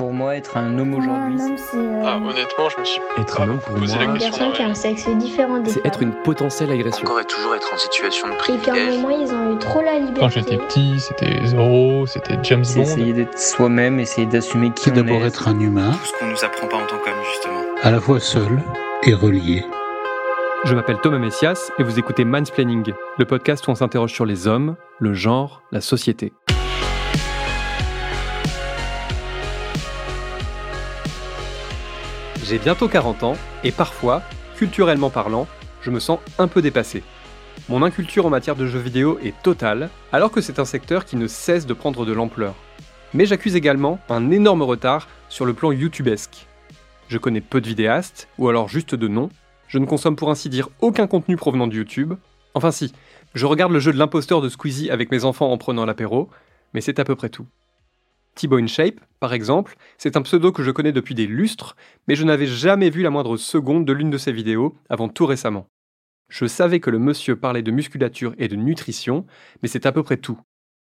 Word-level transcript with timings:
pour 0.00 0.14
moi 0.14 0.34
être 0.34 0.56
un 0.56 0.78
homme 0.78 0.94
aujourd'hui 0.94 1.36
Un 1.38 1.44
homme, 1.44 1.56
c'est 1.58 1.76
euh, 1.76 2.02
Ah, 2.06 2.16
honnêtement, 2.16 2.70
je 2.74 2.80
me 2.80 2.84
suis 2.86 3.02
Être 3.18 3.36
pas 3.36 3.42
un 3.42 3.48
homme, 3.50 3.58
pour 3.58 3.74
posé 3.74 3.96
moi, 3.96 4.04
la 4.06 4.10
une 4.10 4.12
question. 4.18 4.30
personne 4.38 4.52
qui 4.54 4.62
a 4.62 4.66
un 4.66 4.74
sexe 4.74 5.08
différent 5.18 5.58
des 5.58 5.70
C'est 5.72 5.84
être 5.84 6.00
une 6.02 6.12
potentielle 6.22 6.70
agression. 6.72 7.02
Encore 7.06 7.20
et 7.20 7.24
toujours 7.26 7.54
être 7.54 7.70
en 7.74 7.76
situation 7.76 8.28
de 8.28 8.32
Et 8.32 8.36
qu'à 8.36 8.72
un 8.72 8.74
privilège. 8.74 8.94
moment, 9.02 9.10
ils 9.20 9.30
ont 9.30 9.54
eu 9.54 9.58
trop 9.58 9.82
la 9.82 9.98
liberté. 9.98 10.20
Quand 10.20 10.30
j'étais 10.30 10.56
petit, 10.56 10.98
c'était 11.00 11.46
Zorro, 11.48 12.06
c'était 12.06 12.38
James 12.44 12.64
C'est 12.64 12.76
Bond. 12.78 12.82
essayer 12.86 13.12
d'être 13.12 13.38
soi-même, 13.38 14.00
essayer 14.00 14.26
d'assumer 14.26 14.70
qui 14.74 14.88
on 14.90 14.94
d'abord 14.94 15.22
est. 15.22 15.26
être 15.26 15.48
un 15.48 15.60
humain, 15.60 15.90
Tout 15.92 16.06
ce 16.06 16.18
qu'on 16.18 16.26
nous 16.30 16.44
apprend 16.46 16.66
pas 16.66 16.76
en 16.78 16.86
tant 16.86 16.96
qu'homme, 16.96 17.22
justement. 17.30 17.60
à 17.82 17.90
la 17.90 18.00
fois 18.00 18.20
seul 18.20 18.62
et 19.02 19.12
relié. 19.12 19.66
Je 20.64 20.74
m'appelle 20.74 20.96
Thomas 21.02 21.18
Messias 21.18 21.70
et 21.78 21.82
vous 21.82 21.98
écoutez 21.98 22.24
Mansplaining, 22.24 22.94
le 23.18 23.24
podcast 23.26 23.68
où 23.68 23.70
on 23.72 23.74
s'interroge 23.74 24.14
sur 24.14 24.24
les 24.24 24.46
hommes, 24.46 24.76
le 24.98 25.12
genre, 25.12 25.62
la 25.72 25.82
société. 25.82 26.32
J'ai 32.44 32.58
bientôt 32.58 32.88
40 32.88 33.22
ans 33.22 33.36
et 33.64 33.70
parfois, 33.70 34.22
culturellement 34.56 35.10
parlant, 35.10 35.46
je 35.82 35.90
me 35.90 36.00
sens 36.00 36.18
un 36.38 36.48
peu 36.48 36.62
dépassé. 36.62 37.02
Mon 37.68 37.82
inculture 37.82 38.26
en 38.26 38.30
matière 38.30 38.56
de 38.56 38.66
jeux 38.66 38.80
vidéo 38.80 39.18
est 39.22 39.40
totale, 39.42 39.90
alors 40.10 40.30
que 40.30 40.40
c'est 40.40 40.58
un 40.58 40.64
secteur 40.64 41.04
qui 41.04 41.16
ne 41.16 41.26
cesse 41.26 41.66
de 41.66 41.74
prendre 41.74 42.04
de 42.04 42.12
l'ampleur. 42.12 42.54
Mais 43.12 43.26
j'accuse 43.26 43.56
également 43.56 44.00
un 44.08 44.30
énorme 44.30 44.62
retard 44.62 45.06
sur 45.28 45.44
le 45.44 45.52
plan 45.52 45.70
youtubesque. 45.70 46.46
Je 47.08 47.18
connais 47.18 47.40
peu 47.40 47.60
de 47.60 47.68
vidéastes, 47.68 48.28
ou 48.38 48.48
alors 48.48 48.68
juste 48.68 48.94
de 48.94 49.08
noms, 49.08 49.30
je 49.68 49.78
ne 49.78 49.86
consomme 49.86 50.16
pour 50.16 50.30
ainsi 50.30 50.48
dire 50.48 50.68
aucun 50.80 51.06
contenu 51.06 51.36
provenant 51.36 51.66
de 51.66 51.74
YouTube. 51.74 52.14
Enfin 52.54 52.70
si, 52.70 52.92
je 53.34 53.46
regarde 53.46 53.72
le 53.72 53.80
jeu 53.80 53.92
de 53.92 53.98
l'imposteur 53.98 54.40
de 54.40 54.48
Squeezie 54.48 54.90
avec 54.90 55.10
mes 55.12 55.24
enfants 55.24 55.52
en 55.52 55.58
prenant 55.58 55.84
l'apéro, 55.84 56.30
mais 56.74 56.80
c'est 56.80 56.98
à 56.98 57.04
peu 57.04 57.14
près 57.14 57.28
tout. 57.28 57.46
Thibaut 58.34 58.58
InShape, 58.58 59.00
par 59.18 59.32
exemple, 59.32 59.76
c'est 59.98 60.16
un 60.16 60.22
pseudo 60.22 60.52
que 60.52 60.62
je 60.62 60.70
connais 60.70 60.92
depuis 60.92 61.14
des 61.14 61.26
lustres, 61.26 61.76
mais 62.08 62.14
je 62.14 62.24
n'avais 62.24 62.46
jamais 62.46 62.90
vu 62.90 63.02
la 63.02 63.10
moindre 63.10 63.36
seconde 63.36 63.84
de 63.84 63.92
l'une 63.92 64.10
de 64.10 64.18
ses 64.18 64.32
vidéos 64.32 64.74
avant 64.88 65.08
tout 65.08 65.26
récemment. 65.26 65.66
Je 66.30 66.46
savais 66.46 66.80
que 66.80 66.90
le 66.90 66.98
monsieur 66.98 67.36
parlait 67.36 67.62
de 67.62 67.70
musculature 67.70 68.34
et 68.38 68.48
de 68.48 68.56
nutrition, 68.56 69.26
mais 69.62 69.68
c'est 69.68 69.84
à 69.84 69.92
peu 69.92 70.02
près 70.02 70.16
tout. 70.16 70.40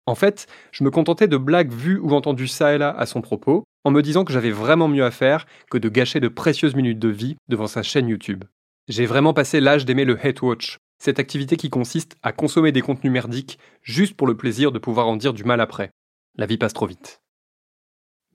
En 0.06 0.14
fait, 0.14 0.46
je 0.70 0.84
me 0.84 0.90
contentais 0.90 1.28
de 1.28 1.36
blagues 1.36 1.72
vues 1.72 1.98
ou 1.98 2.12
entendues 2.12 2.48
ça 2.48 2.74
et 2.74 2.78
là 2.78 2.90
à 2.90 3.06
son 3.06 3.20
propos, 3.20 3.64
en 3.84 3.90
me 3.90 4.02
disant 4.02 4.24
que 4.24 4.32
j'avais 4.32 4.50
vraiment 4.50 4.88
mieux 4.88 5.04
à 5.04 5.10
faire 5.10 5.46
que 5.70 5.78
de 5.78 5.88
gâcher 5.88 6.20
de 6.20 6.28
précieuses 6.28 6.74
minutes 6.74 6.98
de 6.98 7.08
vie 7.08 7.36
devant 7.48 7.66
sa 7.66 7.82
chaîne 7.82 8.08
YouTube. 8.08 8.44
J'ai 8.88 9.06
vraiment 9.06 9.34
passé 9.34 9.60
l'âge 9.60 9.84
d'aimer 9.84 10.04
le 10.04 10.18
hate 10.24 10.42
watch, 10.42 10.78
cette 10.98 11.18
activité 11.18 11.56
qui 11.56 11.70
consiste 11.70 12.16
à 12.22 12.32
consommer 12.32 12.70
des 12.70 12.82
contenus 12.82 13.12
merdiques 13.12 13.58
juste 13.82 14.14
pour 14.14 14.26
le 14.26 14.36
plaisir 14.36 14.72
de 14.72 14.78
pouvoir 14.78 15.08
en 15.08 15.16
dire 15.16 15.32
du 15.32 15.44
mal 15.44 15.60
après. 15.60 15.90
La 16.36 16.46
vie 16.46 16.58
passe 16.58 16.74
trop 16.74 16.86
vite. 16.86 17.23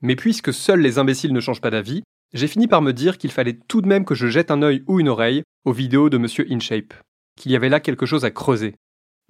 Mais 0.02 0.16
puisque 0.16 0.52
seuls 0.52 0.80
les 0.80 0.98
imbéciles 0.98 1.32
ne 1.32 1.40
changent 1.40 1.60
pas 1.60 1.70
d'avis, 1.70 2.02
j'ai 2.32 2.46
fini 2.46 2.68
par 2.68 2.82
me 2.82 2.92
dire 2.92 3.18
qu'il 3.18 3.32
fallait 3.32 3.58
tout 3.68 3.80
de 3.80 3.88
même 3.88 4.04
que 4.04 4.14
je 4.14 4.28
jette 4.28 4.50
un 4.50 4.62
œil 4.62 4.82
ou 4.86 5.00
une 5.00 5.08
oreille 5.08 5.42
aux 5.64 5.72
vidéos 5.72 6.10
de 6.10 6.18
Monsieur 6.18 6.46
InShape, 6.50 6.94
qu'il 7.36 7.52
y 7.52 7.56
avait 7.56 7.68
là 7.68 7.80
quelque 7.80 8.06
chose 8.06 8.24
à 8.24 8.30
creuser. 8.30 8.76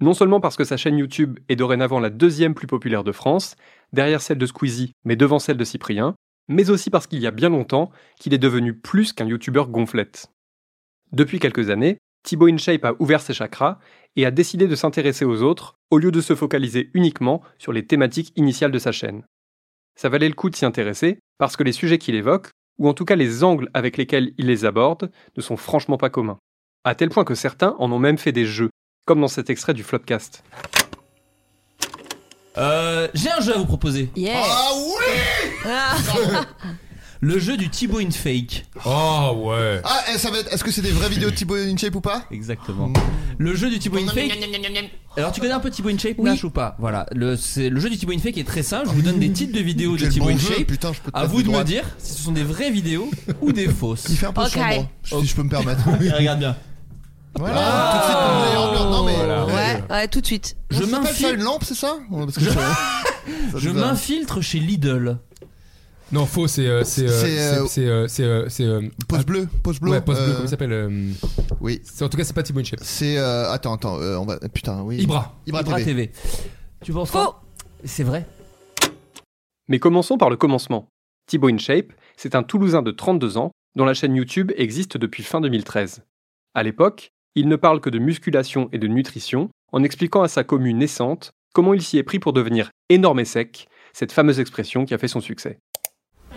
Non 0.01 0.13
seulement 0.13 0.39
parce 0.39 0.55
que 0.55 0.63
sa 0.63 0.77
chaîne 0.77 0.97
YouTube 0.97 1.39
est 1.49 1.55
dorénavant 1.55 1.99
la 1.99 2.09
deuxième 2.09 2.53
plus 2.53 2.67
populaire 2.67 3.03
de 3.03 3.11
France, 3.11 3.55
derrière 3.93 4.21
celle 4.21 4.37
de 4.37 4.45
Squeezie, 4.45 4.93
mais 5.03 5.15
devant 5.15 5.39
celle 5.39 5.57
de 5.57 5.63
Cyprien, 5.63 6.15
mais 6.47 6.69
aussi 6.69 6.89
parce 6.89 7.07
qu'il 7.07 7.19
y 7.19 7.27
a 7.27 7.31
bien 7.31 7.49
longtemps 7.49 7.91
qu'il 8.19 8.33
est 8.33 8.39
devenu 8.39 8.73
plus 8.73 9.13
qu'un 9.13 9.27
YouTuber 9.27 9.65
gonflette. 9.67 10.31
Depuis 11.11 11.39
quelques 11.39 11.69
années, 11.69 11.97
Thibaut 12.23 12.47
InShape 12.47 12.85
a 12.85 12.93
ouvert 12.99 13.21
ses 13.21 13.33
chakras 13.33 13.79
et 14.15 14.25
a 14.25 14.31
décidé 14.31 14.67
de 14.67 14.75
s'intéresser 14.75 15.25
aux 15.25 15.41
autres 15.41 15.75
au 15.89 15.97
lieu 15.97 16.11
de 16.11 16.21
se 16.21 16.35
focaliser 16.35 16.89
uniquement 16.93 17.41
sur 17.57 17.73
les 17.73 17.85
thématiques 17.85 18.31
initiales 18.35 18.71
de 18.71 18.79
sa 18.79 18.91
chaîne. 18.91 19.23
Ça 20.01 20.09
valait 20.09 20.29
le 20.29 20.33
coup 20.33 20.49
de 20.49 20.55
s'y 20.55 20.65
intéresser 20.65 21.19
parce 21.37 21.55
que 21.55 21.61
les 21.61 21.73
sujets 21.73 21.99
qu'il 21.99 22.15
évoque, 22.15 22.49
ou 22.79 22.89
en 22.89 22.95
tout 22.95 23.05
cas 23.05 23.15
les 23.15 23.43
angles 23.43 23.69
avec 23.75 23.97
lesquels 23.97 24.33
il 24.39 24.47
les 24.47 24.65
aborde, 24.65 25.11
ne 25.37 25.43
sont 25.43 25.57
franchement 25.57 25.97
pas 25.97 26.09
communs. 26.09 26.39
À 26.83 26.95
tel 26.95 27.09
point 27.09 27.23
que 27.23 27.35
certains 27.35 27.75
en 27.77 27.91
ont 27.91 27.99
même 27.99 28.17
fait 28.17 28.31
des 28.31 28.47
jeux, 28.47 28.71
comme 29.05 29.21
dans 29.21 29.27
cet 29.27 29.51
extrait 29.51 29.75
du 29.75 29.83
Flopcast. 29.83 30.43
Euh, 32.57 33.09
j'ai 33.13 33.29
un 33.29 33.41
jeu 33.41 33.53
à 33.53 33.59
vous 33.59 33.67
proposer. 33.67 34.09
Yeah. 34.15 34.41
Ah 34.43 34.71
oui 34.73 35.69
Le 37.19 37.37
jeu 37.37 37.55
du 37.55 37.69
Thibaut 37.69 37.99
in 37.99 38.09
Fake. 38.09 38.65
Oh 38.83 39.33
ouais 39.35 39.81
Ah, 39.83 40.03
eh, 40.11 40.17
ça 40.17 40.31
va 40.31 40.39
être. 40.39 40.51
Est-ce 40.51 40.63
que 40.63 40.71
c'est 40.71 40.81
des 40.81 40.89
vraies 40.89 41.09
vidéos 41.09 41.29
de 41.29 41.35
Thibaut 41.35 41.57
InShape 41.57 41.93
ou 41.93 42.01
pas? 42.01 42.23
Exactement. 42.31 42.91
Le 43.37 43.53
jeu 43.53 43.69
du 43.69 43.77
Thibaut 43.77 43.99
in 43.99 44.07
Fake. 44.07 44.33
Alors 45.17 45.31
tu 45.33 45.41
connais 45.41 45.53
un 45.53 45.59
peu 45.59 45.69
Thibaut 45.69 45.89
in 45.89 45.97
Shape, 45.97 46.15
Oui. 46.19 46.25
Nash 46.29 46.43
ou 46.45 46.49
pas? 46.49 46.75
Voilà. 46.79 47.05
Le, 47.13 47.35
c'est, 47.35 47.69
le 47.69 47.79
jeu 47.79 47.89
du 47.89 47.97
Thibaut 47.97 48.13
in 48.13 48.19
Fake 48.19 48.37
est 48.37 48.47
très 48.47 48.63
simple. 48.63 48.87
Je 48.89 48.93
vous 48.93 49.01
donne 49.01 49.19
des 49.19 49.29
titres 49.31 49.53
de 49.53 49.59
vidéos 49.59 49.95
de 49.95 50.01
Quel 50.01 50.09
Thibaut 50.09 50.25
bon 50.27 50.31
in 50.35 50.37
jeu, 50.37 50.53
Shape. 50.55 50.67
putain, 50.67 50.93
je 50.93 51.01
peux 51.01 51.11
te 51.11 51.17
À 51.17 51.25
vous 51.25 51.43
de 51.43 51.49
me 51.49 51.63
dire 51.63 51.83
si 51.97 52.13
ce 52.13 52.21
sont 52.23 52.31
des 52.31 52.43
vraies 52.43 52.71
vidéos 52.71 53.09
ou 53.41 53.51
des 53.51 53.67
fausses. 53.69 54.05
Il 54.09 54.15
fait 54.17 54.27
un 54.27 54.33
peu 54.33 54.41
Ok. 54.41 54.49
sombre, 54.51 54.89
si 55.21 55.25
je 55.27 55.35
peux 55.35 55.43
me 55.43 55.49
permettre. 55.49 55.81
Et 56.01 56.09
regarde 56.11 56.39
bien. 56.39 56.55
Voilà, 57.35 57.91
tout 57.93 57.97
de 57.97 58.03
suite, 58.03 58.17
vous 58.53 58.57
en 58.59 58.71
blanc. 58.71 58.91
Non 58.91 59.05
mais. 59.05 59.15
Voilà. 59.15 59.45
Ouais, 59.45 59.83
ouais, 59.89 60.07
tout 60.07 60.21
de 60.21 60.25
suite. 60.25 60.55
Je 60.69 60.77
Je 60.77 60.81
m'appelle 60.83 60.93
ça 61.07 61.09
m'infiltre, 61.11 61.33
une 61.35 61.43
lampe, 61.43 61.63
c'est 61.65 61.75
ça? 61.75 61.97
Parce 62.09 62.35
que 62.35 62.41
Je- 62.45 63.57
je 63.57 63.69
m'infiltre 63.69 64.41
chez 64.41 64.59
Lidl. 64.59 65.17
Non, 66.11 66.25
faux, 66.25 66.47
c'est. 66.47 66.67
euh, 66.67 66.83
c'est. 66.83 67.07
euh, 67.07 67.09
C'est, 67.67 67.87
euh, 67.87 68.07
c'est. 68.07 68.07
C'est. 68.07 68.49
c'est, 68.49 68.49
c'est, 68.49 69.05
Pause 69.07 69.25
bleue, 69.25 69.47
pause 69.63 69.79
bleue. 69.79 69.91
Ouais, 69.91 70.01
bleu, 70.01 70.15
euh, 70.15 70.31
comment 70.33 70.43
il 70.45 70.49
s'appelle 70.49 70.73
euh, 70.73 71.09
Oui. 71.61 71.79
c'est- 71.83 72.03
En 72.03 72.09
tout 72.09 72.17
cas, 72.17 72.23
c'est 72.25 72.33
pas 72.33 72.43
Thibaut 72.43 72.59
InShape. 72.59 72.79
C'est. 72.83 73.17
euh, 73.17 73.49
Attends, 73.51 73.73
attends, 73.73 73.99
euh, 74.01 74.17
on 74.17 74.25
va. 74.25 74.37
Putain, 74.53 74.81
oui. 74.81 74.97
Ibra. 74.97 75.33
Ibra, 75.47 75.61
Ibra 75.61 75.77
TV. 75.77 75.85
TV. 76.07 76.11
Tu 76.83 76.91
penses 76.91 77.11
Faux. 77.11 77.35
C'est 77.85 78.03
vrai. 78.03 78.25
Mais 79.69 79.79
commençons 79.79 80.17
par 80.17 80.29
le 80.29 80.35
commencement. 80.35 80.89
Thibaut 81.27 81.47
InShape, 81.49 81.93
c'est 82.17 82.35
un 82.35 82.43
Toulousain 82.43 82.81
de 82.81 82.91
32 82.91 83.37
ans 83.37 83.51
dont 83.77 83.85
la 83.85 83.93
chaîne 83.93 84.15
YouTube 84.15 84.51
existe 84.57 84.97
depuis 84.97 85.23
fin 85.23 85.39
2013. 85.39 86.01
À 86.53 86.63
l'époque, 86.63 87.11
il 87.35 87.47
ne 87.47 87.55
parle 87.55 87.79
que 87.79 87.89
de 87.89 87.99
musculation 87.99 88.67
et 88.73 88.79
de 88.79 88.87
nutrition 88.87 89.49
en 89.71 89.81
expliquant 89.83 90.23
à 90.23 90.27
sa 90.27 90.43
commune 90.43 90.79
naissante 90.79 91.31
comment 91.53 91.73
il 91.73 91.81
s'y 91.81 91.97
est 91.97 92.03
pris 92.03 92.19
pour 92.19 92.33
devenir 92.33 92.71
énorme 92.89 93.21
et 93.21 93.25
sec, 93.25 93.67
cette 93.93 94.11
fameuse 94.11 94.41
expression 94.41 94.83
qui 94.85 94.93
a 94.93 94.97
fait 94.97 95.07
son 95.07 95.21
succès. 95.21 95.57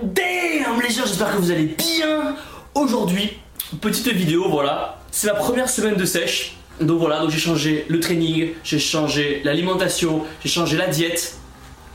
Damn 0.02 0.80
les 0.82 0.90
gens, 0.90 1.06
j'espère 1.06 1.32
que 1.32 1.36
vous 1.36 1.52
allez 1.52 1.76
bien. 1.78 2.34
Aujourd'hui, 2.74 3.38
petite 3.80 4.08
vidéo, 4.08 4.48
voilà. 4.48 4.98
C'est 5.12 5.28
ma 5.28 5.34
première 5.34 5.68
semaine 5.68 5.94
de 5.94 6.04
sèche. 6.04 6.56
Donc 6.80 6.98
voilà, 6.98 7.20
donc 7.20 7.30
j'ai 7.30 7.38
changé 7.38 7.86
le 7.88 8.00
training, 8.00 8.50
j'ai 8.64 8.80
changé 8.80 9.40
l'alimentation, 9.44 10.24
j'ai 10.42 10.48
changé 10.48 10.76
la 10.76 10.88
diète. 10.88 11.38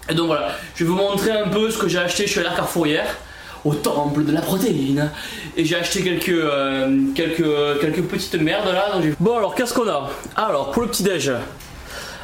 Et 0.09 0.13
donc 0.13 0.27
voilà, 0.27 0.55
je 0.75 0.85
vais 0.85 0.89
vous 0.89 0.95
montrer 0.95 1.31
un 1.31 1.49
peu 1.49 1.69
ce 1.69 1.77
que 1.77 1.89
j'ai 1.89 1.97
acheté. 1.97 2.25
Je 2.25 2.31
suis 2.31 2.39
allé 2.39 2.47
à 2.47 2.55
Carrefour 2.55 2.88
hier, 2.88 3.17
au 3.65 3.75
temple 3.75 4.23
de 4.23 4.31
la 4.31 4.41
protéine. 4.41 5.11
Et 5.57 5.65
j'ai 5.65 5.75
acheté 5.75 6.01
quelques, 6.01 6.29
euh, 6.29 7.11
quelques, 7.13 7.81
quelques 7.81 8.03
petites 8.03 8.35
merdes 8.35 8.73
là. 8.73 9.01
bon 9.19 9.38
alors, 9.38 9.55
qu'est-ce 9.55 9.73
qu'on 9.73 9.89
a? 9.89 10.09
Alors, 10.38 10.71
pour 10.71 10.83
le 10.83 10.88
petit-déj. 10.88 11.33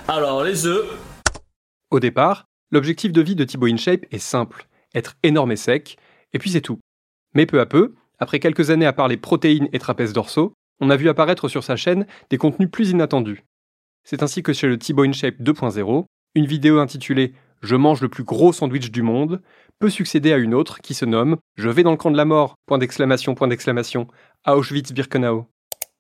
Alors, 0.08 0.42
les 0.42 0.66
œufs. 0.66 0.86
Au 1.92 2.00
départ, 2.00 2.48
l'objectif 2.72 3.12
de 3.12 3.22
vie 3.22 3.36
de 3.36 3.44
Thibaut 3.44 3.68
InShape 3.68 4.06
est 4.12 4.20
simple, 4.20 4.68
être 4.96 5.16
énorme 5.24 5.52
et 5.52 5.58
sec, 5.58 5.98
et 6.34 6.40
puis 6.40 6.50
c'est 6.50 6.62
tout. 6.62 6.80
Mais 7.34 7.46
peu 7.46 7.60
à 7.60 7.66
peu, 7.66 7.94
après 8.18 8.40
quelques 8.40 8.70
années 8.70 8.86
à 8.86 8.94
parler 8.94 9.18
protéines 9.18 9.70
et 9.74 9.80
trapèzes 9.80 10.14
dorsaux, 10.14 10.54
on 10.80 10.90
a 10.90 10.96
vu 10.96 11.10
apparaître 11.10 11.48
sur 11.48 11.64
sa 11.64 11.76
chaîne 11.76 12.06
des 12.30 12.38
contenus 12.38 12.72
plus 12.72 12.90
inattendus. 12.90 13.44
C'est 14.04 14.24
ainsi 14.24 14.44
que 14.44 14.54
chez 14.54 14.68
le 14.68 14.78
Thibaut 14.78 15.04
InShape 15.04 15.40
2.0, 15.40 16.06
une 16.36 16.46
vidéo 16.46 16.80
intitulée 16.80 17.34
Je 17.62 17.76
mange 17.76 18.02
le 18.02 18.10
plus 18.10 18.24
gros 18.24 18.54
sandwich 18.54 18.92
du 18.92 19.02
monde 19.02 19.42
peut 19.80 19.90
succéder 19.90 20.32
à 20.32 20.38
une 20.38 20.54
autre 20.54 20.80
qui 20.82 20.94
se 20.94 21.06
nomme 21.06 21.38
Je 21.56 21.70
vais 21.70 21.84
dans 21.84 21.92
le 21.92 21.98
camp 21.98 22.12
de 22.12 22.18
la 22.18 22.26
mort, 22.26 22.56
point 22.66 22.78
Auschwitz-Birkenau. 24.56 25.48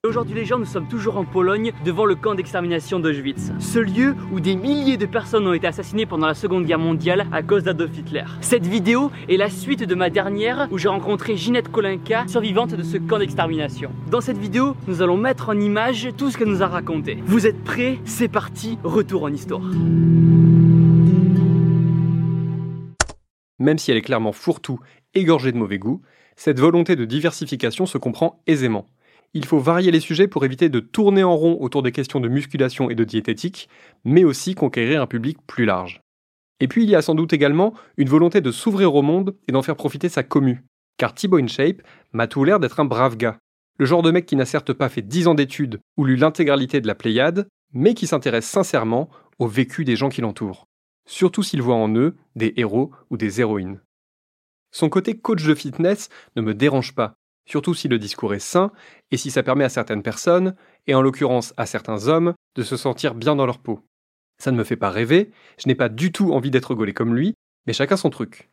Aujourd'hui 0.06 0.36
les 0.36 0.46
gens, 0.46 0.60
nous 0.60 0.66
sommes 0.66 0.88
toujours 0.88 1.18
en 1.18 1.26
Pologne 1.26 1.74
devant 1.84 2.06
le 2.06 2.14
camp 2.14 2.36
d'extermination 2.36 3.00
d'Auschwitz. 3.00 3.52
Ce 3.60 3.80
lieu 3.80 4.16
où 4.32 4.40
des 4.40 4.56
milliers 4.56 4.98
de 4.98 5.08
personnes 5.08 5.48
ont 5.48 5.54
été 5.54 5.66
assassinées 5.66 6.06
pendant 6.06 6.28
la 6.28 6.36
Seconde 6.36 6.66
Guerre 6.66 6.78
mondiale 6.78 7.26
à 7.32 7.42
cause 7.42 7.64
d'Adolf 7.64 7.98
Hitler. 7.98 8.24
Cette 8.40 8.68
vidéo 8.68 9.12
est 9.28 9.38
la 9.38 9.50
suite 9.50 9.84
de 9.84 9.96
ma 9.96 10.12
dernière 10.12 10.68
où 10.70 10.78
j'ai 10.78 10.90
rencontré 10.90 11.36
Ginette 11.36 11.72
Kolinka, 11.72 12.28
survivante 12.28 12.76
de 12.76 12.84
ce 12.84 12.98
camp 12.98 13.18
d'extermination. 13.18 13.90
Dans 14.12 14.22
cette 14.22 14.38
vidéo, 14.38 14.76
nous 14.88 15.02
allons 15.02 15.18
mettre 15.18 15.50
en 15.50 15.60
image 15.60 16.10
tout 16.16 16.30
ce 16.30 16.38
qu'elle 16.38 16.50
nous 16.50 16.62
a 16.62 16.68
raconté. 16.68 17.18
Vous 17.26 17.48
êtes 17.48 17.64
prêts? 17.64 17.98
C'est 18.06 18.28
parti, 18.28 18.78
retour 18.84 19.24
en 19.24 19.30
histoire. 19.30 19.64
Même 23.58 23.80
si 23.80 23.90
elle 23.90 23.98
est 23.98 24.02
clairement 24.02 24.34
fourre-tout, 24.34 24.80
égorgée 25.16 25.52
de 25.52 25.58
mauvais 25.58 25.80
goût, 25.80 26.04
cette 26.36 26.60
volonté 26.60 26.96
de 26.96 27.06
diversification 27.06 27.88
se 27.88 27.98
comprend 27.98 28.44
aisément. 28.46 28.86
Il 29.36 29.44
faut 29.44 29.60
varier 29.60 29.92
les 29.92 30.00
sujets 30.00 30.30
pour 30.30 30.46
éviter 30.46 30.70
de 30.70 30.80
tourner 30.80 31.22
en 31.22 31.36
rond 31.36 31.58
autour 31.60 31.84
des 31.84 31.92
questions 31.92 32.22
de 32.22 32.30
musculation 32.30 32.90
et 32.90 32.96
de 32.96 33.04
diététique, 33.04 33.68
mais 34.06 34.24
aussi 34.24 34.56
conquérir 34.56 35.02
un 35.02 35.08
public 35.08 35.38
plus 35.46 35.66
large. 35.66 36.00
Et 36.62 36.70
puis 36.70 36.84
il 36.84 36.90
y 36.90 36.96
a 36.96 37.02
sans 37.02 37.16
doute 37.16 37.34
également 37.34 37.74
une 37.98 38.08
volonté 38.08 38.40
de 38.40 38.50
s'ouvrir 38.50 38.96
au 38.96 39.02
monde 39.02 39.36
et 39.50 39.52
d'en 39.52 39.62
faire 39.62 39.76
profiter 39.76 40.08
sa 40.08 40.24
commu. 40.24 40.64
Car 40.98 41.14
Thibaut 41.14 41.40
InShape 41.40 41.82
m'a 42.14 42.28
tout 42.28 42.46
l'air 42.46 42.62
d'être 42.62 42.80
un 42.80 42.86
brave 42.86 43.18
gars. 43.18 43.38
Le 43.78 43.86
genre 43.86 44.04
de 44.04 44.12
mec 44.12 44.26
qui 44.26 44.38
n'a 44.38 44.46
certes 44.46 44.72
pas 44.72 44.88
fait 44.88 45.02
10 45.02 45.28
ans 45.28 45.36
d'études 45.36 45.82
ou 45.98 46.06
lu 46.06 46.16
l'intégralité 46.16 46.80
de 46.80 46.88
la 46.88 46.96
Pléiade, 46.96 47.50
mais 47.74 47.94
qui 47.94 48.08
s'intéresse 48.08 48.46
sincèrement 48.46 49.10
au 49.38 49.48
vécu 49.48 49.84
des 49.84 49.98
gens 49.98 50.08
qui 50.08 50.22
l'entourent. 50.22 50.66
Surtout 51.10 51.44
s'il 51.44 51.62
voit 51.62 51.76
en 51.76 51.94
eux 51.94 52.16
des 52.38 52.54
héros 52.56 52.92
ou 53.10 53.18
des 53.18 53.42
héroïnes. 53.42 53.82
Son 54.72 54.88
côté 54.88 55.18
coach 55.18 55.44
de 55.44 55.56
fitness 55.56 56.08
ne 56.38 56.42
me 56.42 56.54
dérange 56.54 56.96
pas, 56.96 57.16
surtout 57.46 57.74
si 57.74 57.88
le 57.88 58.00
discours 58.00 58.34
est 58.34 58.40
sain 58.40 58.72
et 59.12 59.18
si 59.18 59.32
ça 59.32 59.44
permet 59.44 59.64
à 59.64 59.70
certaines 59.70 60.04
personnes, 60.04 60.56
et 60.88 60.96
en 60.96 61.02
l'occurrence 61.02 61.54
à 61.58 61.66
certains 61.66 62.08
hommes, 62.08 62.34
de 62.56 62.64
se 62.64 62.78
sentir 62.78 63.16
bien 63.16 63.36
dans 63.36 63.46
leur 63.46 63.60
peau. 63.60 63.82
Ça 64.38 64.52
ne 64.52 64.58
me 64.58 64.64
fait 64.64 64.76
pas 64.76 64.90
rêver, 64.90 65.32
je 65.58 65.68
n'ai 65.68 65.76
pas 65.76 65.90
du 65.90 66.12
tout 66.12 66.34
envie 66.34 66.52
d'être 66.52 66.76
gaulé 66.76 66.94
comme 66.94 67.16
lui, 67.16 67.36
mais 67.68 67.74
chacun 67.74 67.98
son 67.98 68.10
truc. 68.10 68.50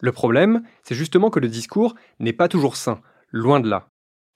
Le 0.00 0.12
problème, 0.12 0.62
c'est 0.82 0.94
justement 0.94 1.30
que 1.30 1.40
le 1.40 1.48
discours 1.48 1.94
n'est 2.18 2.32
pas 2.32 2.48
toujours 2.48 2.76
sain, 2.76 3.00
loin 3.30 3.60
de 3.60 3.68
là. 3.68 3.88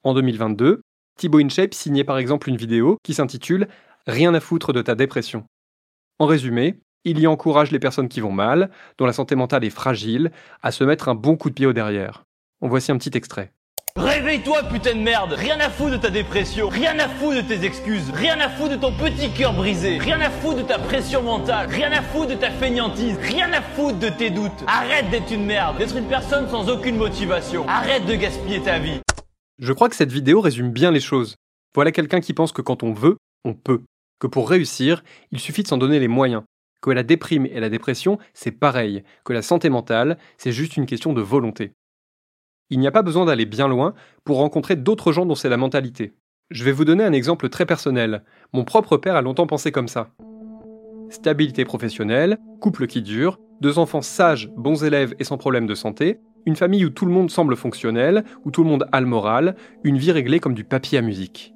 En 0.04 0.14
2022, 0.14 0.80
Thibaut 1.18 1.40
InShape 1.40 1.74
signait 1.74 2.04
par 2.04 2.18
exemple 2.18 2.48
une 2.48 2.56
vidéo 2.56 2.96
qui 3.02 3.14
s'intitule 3.14 3.68
Rien 4.06 4.32
à 4.32 4.40
foutre 4.40 4.72
de 4.72 4.80
ta 4.80 4.94
dépression. 4.94 5.44
En 6.18 6.26
résumé, 6.26 6.80
il 7.04 7.18
y 7.18 7.26
encourage 7.26 7.70
les 7.70 7.78
personnes 7.78 8.08
qui 8.08 8.20
vont 8.20 8.32
mal, 8.32 8.70
dont 8.96 9.06
la 9.06 9.12
santé 9.12 9.34
mentale 9.34 9.64
est 9.64 9.70
fragile, 9.70 10.32
à 10.62 10.72
se 10.72 10.84
mettre 10.84 11.08
un 11.08 11.14
bon 11.14 11.36
coup 11.36 11.50
de 11.50 11.54
pied 11.54 11.66
au 11.66 11.72
derrière. 11.72 12.24
En 12.60 12.68
voici 12.68 12.90
un 12.90 12.98
petit 12.98 13.16
extrait. 13.16 13.52
Réveille-toi, 13.96 14.62
putain 14.64 14.94
de 14.94 15.00
merde 15.00 15.32
Rien 15.32 15.58
à 15.60 15.70
foutre 15.70 15.92
de 15.92 15.96
ta 15.96 16.10
dépression, 16.10 16.68
rien 16.68 16.98
à 16.98 17.08
foutre 17.08 17.36
de 17.36 17.40
tes 17.42 17.64
excuses, 17.64 18.10
rien 18.12 18.38
à 18.40 18.48
foutre 18.48 18.70
de 18.70 18.76
ton 18.76 18.92
petit 18.92 19.30
cœur 19.30 19.52
brisé, 19.52 19.98
rien 19.98 20.20
à 20.20 20.30
foutre 20.30 20.58
de 20.58 20.62
ta 20.62 20.78
pression 20.78 21.22
mentale, 21.22 21.68
rien 21.68 21.90
à 21.92 22.02
foutre 22.02 22.28
de 22.28 22.34
ta 22.34 22.50
fainéantise, 22.50 23.16
rien 23.20 23.52
à 23.52 23.62
foutre 23.62 23.98
de 23.98 24.08
tes 24.08 24.30
doutes. 24.30 24.64
Arrête 24.66 25.10
d'être 25.10 25.32
une 25.32 25.44
merde, 25.46 25.78
d'être 25.78 25.96
une 25.96 26.08
personne 26.08 26.48
sans 26.48 26.68
aucune 26.68 26.96
motivation. 26.96 27.66
Arrête 27.68 28.06
de 28.06 28.14
gaspiller 28.14 28.62
ta 28.62 28.78
vie. 28.78 29.00
Je 29.58 29.72
crois 29.72 29.88
que 29.88 29.96
cette 29.96 30.12
vidéo 30.12 30.40
résume 30.40 30.70
bien 30.70 30.90
les 30.90 31.00
choses. 31.00 31.34
Voilà 31.74 31.92
quelqu'un 31.92 32.20
qui 32.20 32.34
pense 32.34 32.52
que 32.52 32.62
quand 32.62 32.82
on 32.82 32.92
veut, 32.92 33.16
on 33.44 33.54
peut. 33.54 33.82
Que 34.20 34.26
pour 34.26 34.48
réussir, 34.48 35.02
il 35.30 35.40
suffit 35.40 35.62
de 35.62 35.68
s'en 35.68 35.78
donner 35.78 35.98
les 35.98 36.08
moyens. 36.08 36.42
Que 36.80 36.90
la 36.90 37.02
déprime 37.02 37.46
et 37.46 37.58
la 37.60 37.68
dépression, 37.68 38.18
c'est 38.34 38.52
pareil. 38.52 39.02
Que 39.24 39.32
la 39.32 39.42
santé 39.42 39.68
mentale, 39.68 40.18
c'est 40.36 40.52
juste 40.52 40.76
une 40.76 40.86
question 40.86 41.12
de 41.12 41.20
volonté. 41.20 41.72
Il 42.70 42.78
n'y 42.78 42.86
a 42.86 42.92
pas 42.92 43.02
besoin 43.02 43.24
d'aller 43.24 43.46
bien 43.46 43.66
loin 43.66 43.94
pour 44.24 44.36
rencontrer 44.36 44.76
d'autres 44.76 45.12
gens 45.12 45.24
dont 45.24 45.34
c'est 45.34 45.48
la 45.48 45.56
mentalité. 45.56 46.14
Je 46.50 46.64
vais 46.64 46.72
vous 46.72 46.84
donner 46.84 47.04
un 47.04 47.12
exemple 47.12 47.48
très 47.48 47.64
personnel. 47.64 48.24
Mon 48.52 48.64
propre 48.64 48.96
père 48.96 49.16
a 49.16 49.22
longtemps 49.22 49.46
pensé 49.46 49.72
comme 49.72 49.88
ça. 49.88 50.10
Stabilité 51.08 51.64
professionnelle, 51.64 52.38
couple 52.60 52.86
qui 52.86 53.00
dure, 53.00 53.38
deux 53.62 53.78
enfants 53.78 54.02
sages, 54.02 54.50
bons 54.56 54.84
élèves 54.84 55.14
et 55.18 55.24
sans 55.24 55.38
problème 55.38 55.66
de 55.66 55.74
santé, 55.74 56.20
une 56.44 56.56
famille 56.56 56.84
où 56.84 56.90
tout 56.90 57.06
le 57.06 57.12
monde 57.12 57.30
semble 57.30 57.56
fonctionnel, 57.56 58.24
où 58.44 58.50
tout 58.50 58.62
le 58.62 58.68
monde 58.68 58.86
a 58.92 59.00
le 59.00 59.06
moral, 59.06 59.56
une 59.82 59.96
vie 59.96 60.12
réglée 60.12 60.40
comme 60.40 60.54
du 60.54 60.64
papier 60.64 60.98
à 60.98 61.02
musique. 61.02 61.54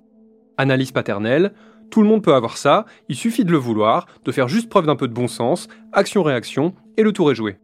Analyse 0.56 0.92
paternelle, 0.92 1.52
tout 1.90 2.02
le 2.02 2.08
monde 2.08 2.22
peut 2.22 2.34
avoir 2.34 2.56
ça, 2.56 2.86
il 3.10 3.16
suffit 3.16 3.44
de 3.44 3.52
le 3.52 3.58
vouloir, 3.58 4.06
de 4.24 4.32
faire 4.32 4.48
juste 4.48 4.70
preuve 4.70 4.86
d'un 4.86 4.96
peu 4.96 5.08
de 5.08 5.12
bon 5.12 5.28
sens, 5.28 5.68
action-réaction, 5.92 6.74
et 6.96 7.02
le 7.02 7.12
tour 7.12 7.30
est 7.30 7.34
joué. 7.34 7.58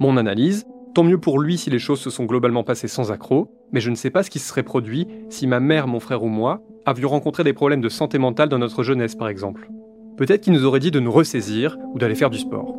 Mon 0.00 0.16
analyse, 0.16 0.66
Tant 0.94 1.04
mieux 1.04 1.18
pour 1.18 1.40
lui 1.40 1.56
si 1.56 1.70
les 1.70 1.78
choses 1.78 2.00
se 2.00 2.10
sont 2.10 2.26
globalement 2.26 2.64
passées 2.64 2.88
sans 2.88 3.12
accroc, 3.12 3.48
mais 3.72 3.80
je 3.80 3.88
ne 3.88 3.94
sais 3.94 4.10
pas 4.10 4.22
ce 4.22 4.28
qui 4.28 4.38
se 4.38 4.48
serait 4.48 4.62
produit 4.62 5.08
si 5.30 5.46
ma 5.46 5.58
mère, 5.58 5.88
mon 5.88 6.00
frère 6.00 6.22
ou 6.22 6.28
moi 6.28 6.60
avions 6.84 7.08
rencontré 7.08 7.44
des 7.44 7.54
problèmes 7.54 7.80
de 7.80 7.88
santé 7.88 8.18
mentale 8.18 8.50
dans 8.50 8.58
notre 8.58 8.82
jeunesse 8.82 9.14
par 9.14 9.28
exemple. 9.28 9.70
Peut-être 10.18 10.42
qu'il 10.42 10.52
nous 10.52 10.66
aurait 10.66 10.80
dit 10.80 10.90
de 10.90 11.00
nous 11.00 11.10
ressaisir 11.10 11.78
ou 11.94 11.98
d'aller 11.98 12.14
faire 12.14 12.28
du 12.28 12.38
sport. 12.38 12.76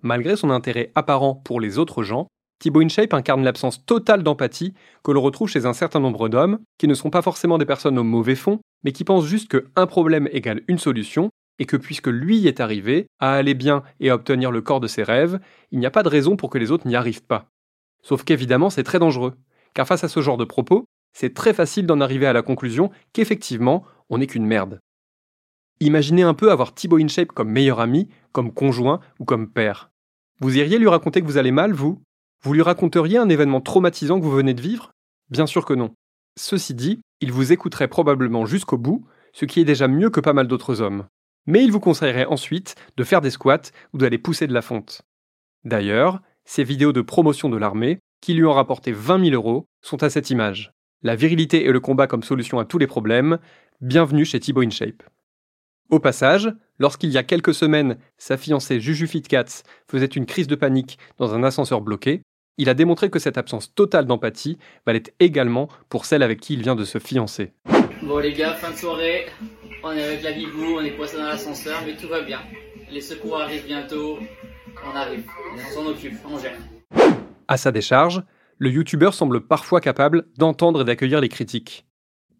Malgré 0.00 0.36
son 0.36 0.48
intérêt 0.48 0.90
apparent 0.94 1.34
pour 1.34 1.60
les 1.60 1.78
autres 1.78 2.02
gens, 2.02 2.28
Thibaut 2.58 2.80
InShape 2.80 3.14
incarne 3.14 3.44
l'absence 3.44 3.84
totale 3.86 4.22
d'empathie 4.22 4.74
que 5.04 5.12
l'on 5.12 5.22
retrouve 5.22 5.48
chez 5.48 5.66
un 5.66 5.72
certain 5.72 6.00
nombre 6.00 6.28
d'hommes, 6.28 6.58
qui 6.78 6.88
ne 6.88 6.94
sont 6.94 7.10
pas 7.10 7.22
forcément 7.22 7.58
des 7.58 7.66
personnes 7.66 7.98
au 7.98 8.04
mauvais 8.04 8.34
fond, 8.34 8.60
mais 8.84 8.92
qui 8.92 9.04
pensent 9.04 9.26
juste 9.26 9.48
qu'un 9.48 9.86
problème 9.86 10.28
égale 10.32 10.62
une 10.66 10.78
solution, 10.78 11.30
et 11.60 11.66
que 11.66 11.76
puisque 11.76 12.08
lui 12.08 12.38
y 12.38 12.48
est 12.48 12.60
arrivé, 12.60 13.06
à 13.20 13.34
aller 13.34 13.54
bien 13.54 13.82
et 14.00 14.10
à 14.10 14.14
obtenir 14.14 14.50
le 14.50 14.60
corps 14.60 14.80
de 14.80 14.88
ses 14.88 15.02
rêves, 15.02 15.38
il 15.70 15.78
n'y 15.78 15.86
a 15.86 15.90
pas 15.90 16.02
de 16.02 16.08
raison 16.08 16.36
pour 16.36 16.50
que 16.50 16.58
les 16.58 16.70
autres 16.70 16.86
n'y 16.86 16.96
arrivent 16.96 17.24
pas. 17.24 17.48
Sauf 18.02 18.24
qu'évidemment 18.24 18.70
c'est 18.70 18.84
très 18.84 18.98
dangereux, 18.98 19.34
car 19.74 19.86
face 19.86 20.04
à 20.04 20.08
ce 20.08 20.20
genre 20.20 20.36
de 20.36 20.44
propos, 20.44 20.84
c'est 21.12 21.34
très 21.34 21.54
facile 21.54 21.86
d'en 21.86 22.00
arriver 22.00 22.26
à 22.26 22.32
la 22.32 22.42
conclusion 22.42 22.90
qu'effectivement, 23.12 23.84
on 24.10 24.18
n'est 24.18 24.26
qu'une 24.26 24.46
merde. 24.46 24.80
Imaginez 25.80 26.22
un 26.22 26.34
peu 26.34 26.50
avoir 26.50 26.74
Thibaut 26.74 26.98
InShape 26.98 27.32
comme 27.32 27.50
meilleur 27.50 27.80
ami, 27.80 28.08
comme 28.32 28.52
conjoint 28.52 29.00
ou 29.20 29.24
comme 29.24 29.50
père. 29.50 29.90
Vous 30.40 30.56
iriez 30.56 30.78
lui 30.78 30.88
raconter 30.88 31.20
que 31.20 31.26
vous 31.26 31.38
allez 31.38 31.52
mal, 31.52 31.72
vous? 31.72 32.02
Vous 32.42 32.52
lui 32.52 32.62
raconteriez 32.62 33.18
un 33.18 33.28
événement 33.28 33.60
traumatisant 33.60 34.18
que 34.18 34.24
vous 34.24 34.30
venez 34.30 34.54
de 34.54 34.62
vivre? 34.62 34.92
Bien 35.30 35.46
sûr 35.46 35.64
que 35.64 35.74
non. 35.74 35.94
Ceci 36.38 36.74
dit, 36.74 37.00
il 37.20 37.32
vous 37.32 37.52
écouterait 37.52 37.88
probablement 37.88 38.46
jusqu'au 38.46 38.78
bout, 38.78 39.04
ce 39.32 39.44
qui 39.44 39.60
est 39.60 39.64
déjà 39.64 39.88
mieux 39.88 40.10
que 40.10 40.20
pas 40.20 40.32
mal 40.32 40.46
d'autres 40.46 40.80
hommes. 40.80 41.06
Mais 41.46 41.64
il 41.64 41.72
vous 41.72 41.80
conseillerait 41.80 42.26
ensuite 42.26 42.76
de 42.96 43.04
faire 43.04 43.20
des 43.20 43.30
squats 43.30 43.72
ou 43.92 43.98
d'aller 43.98 44.18
pousser 44.18 44.46
de 44.46 44.54
la 44.54 44.62
fonte. 44.62 45.02
D'ailleurs, 45.64 46.20
ces 46.44 46.62
vidéos 46.62 46.92
de 46.92 47.02
promotion 47.02 47.48
de 47.48 47.56
l'armée, 47.56 47.98
qui 48.20 48.34
lui 48.34 48.44
ont 48.44 48.52
rapporté 48.52 48.92
20 48.92 49.30
000 49.30 49.34
euros, 49.34 49.66
sont 49.82 50.02
à 50.02 50.10
cette 50.10 50.30
image. 50.30 50.72
La 51.02 51.16
virilité 51.16 51.64
et 51.64 51.72
le 51.72 51.80
combat 51.80 52.06
comme 52.06 52.22
solution 52.22 52.58
à 52.58 52.64
tous 52.64 52.78
les 52.78 52.86
problèmes, 52.86 53.38
bienvenue 53.80 54.24
chez 54.24 54.40
Thibaut 54.40 54.62
InShape. 54.62 55.02
Au 55.90 56.00
passage, 56.00 56.52
lorsqu'il 56.78 57.10
y 57.10 57.18
a 57.18 57.22
quelques 57.22 57.54
semaines, 57.54 57.98
sa 58.18 58.36
fiancée 58.36 58.78
Juju 58.78 59.06
Fitcats 59.06 59.62
faisait 59.90 60.06
une 60.06 60.26
crise 60.26 60.46
de 60.46 60.54
panique 60.54 60.98
dans 61.16 61.34
un 61.34 61.42
ascenseur 61.42 61.80
bloqué, 61.80 62.22
il 62.58 62.68
a 62.68 62.74
démontré 62.74 63.08
que 63.08 63.18
cette 63.18 63.38
absence 63.38 63.74
totale 63.74 64.04
d'empathie 64.04 64.58
valait 64.84 65.04
également 65.20 65.68
pour 65.88 66.04
celle 66.04 66.22
avec 66.22 66.40
qui 66.40 66.54
il 66.54 66.62
vient 66.62 66.74
de 66.74 66.84
se 66.84 66.98
fiancer. 66.98 67.52
Bon 68.02 68.18
les 68.18 68.32
gars, 68.32 68.54
fin 68.54 68.72
de 68.72 68.76
soirée, 68.76 69.26
on 69.82 69.92
est 69.92 70.02
avec 70.02 70.22
la 70.22 70.32
bibou, 70.32 70.76
on 70.76 70.80
est 70.80 70.90
poissé 70.90 71.16
dans 71.16 71.26
l'ascenseur, 71.26 71.80
mais 71.86 71.96
tout 71.96 72.08
va 72.08 72.20
bien. 72.22 72.40
Les 72.90 73.00
secours 73.00 73.40
arrivent 73.40 73.66
bientôt, 73.66 74.18
on 74.84 74.96
arrive, 74.96 75.24
on 75.54 75.74
s'en 75.74 75.86
occupe, 75.86 76.14
on 76.28 76.38
gère. 76.38 76.56
À 77.46 77.56
sa 77.56 77.70
décharge, 77.70 78.22
le 78.58 78.70
youtubeur 78.70 79.14
semble 79.14 79.40
parfois 79.40 79.80
capable 79.80 80.26
d'entendre 80.36 80.82
et 80.82 80.84
d'accueillir 80.84 81.20
les 81.20 81.28
critiques. 81.28 81.86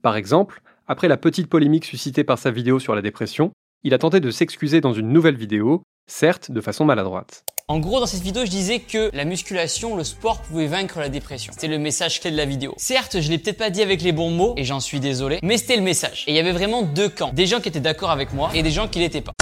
Par 0.03 0.17
exemple, 0.17 0.63
après 0.87 1.09
la 1.09 1.17
petite 1.17 1.49
polémique 1.49 1.85
suscitée 1.85 2.25
par 2.25 2.39
sa 2.39 2.51
vidéo 2.51 2.79
sur 2.79 2.95
la 2.95 3.03
dépression, 3.03 3.53
il 3.85 3.95
a 3.95 3.99
tenté 3.99 4.21
de 4.21 4.31
s'excuser 4.31 4.81
dans 4.81 4.93
une 4.93 5.13
nouvelle 5.13 5.37
vidéo, 5.37 5.83
certes 6.07 6.51
de 6.51 6.61
façon 6.61 6.85
maladroite. 6.85 7.45
En 7.71 7.81
gros, 7.81 8.01
dans 8.01 8.07
cette 8.07 8.23
vidéo, 8.23 8.47
je 8.47 8.51
disais 8.51 8.81
que 8.81 9.11
la 9.13 9.27
musculation, 9.27 9.95
le 9.95 10.03
sport 10.03 10.41
pouvait 10.41 10.69
vaincre 10.69 11.01
la 11.01 11.11
dépression. 11.11 11.53
C'était 11.53 11.69
le 11.69 11.77
message 11.77 12.19
clé 12.19 12.31
de 12.31 12.37
la 12.39 12.47
vidéo. 12.47 12.73
Certes, 12.79 13.21
je 13.21 13.29
l'ai 13.29 13.37
peut-être 13.37 13.59
pas 13.59 13.69
dit 13.69 13.83
avec 13.83 14.01
les 14.01 14.13
bons 14.13 14.31
mots, 14.31 14.55
et 14.57 14.65
j'en 14.65 14.81
suis 14.81 15.01
désolé, 15.01 15.39
mais 15.43 15.59
c'était 15.59 15.77
le 15.77 15.83
message. 15.83 16.25
Et 16.27 16.31
il 16.33 16.35
y 16.35 16.39
avait 16.39 16.53
vraiment 16.53 16.81
deux 16.81 17.11
camps. 17.11 17.31
Des 17.35 17.45
gens 17.45 17.61
qui 17.61 17.69
étaient 17.69 17.79
d'accord 17.79 18.11
avec 18.11 18.33
moi, 18.33 18.51
et 18.55 18.63
des 18.63 18.71
gens 18.71 18.89
qui 18.89 19.01
l'étaient 19.01 19.21
pas. 19.21 19.35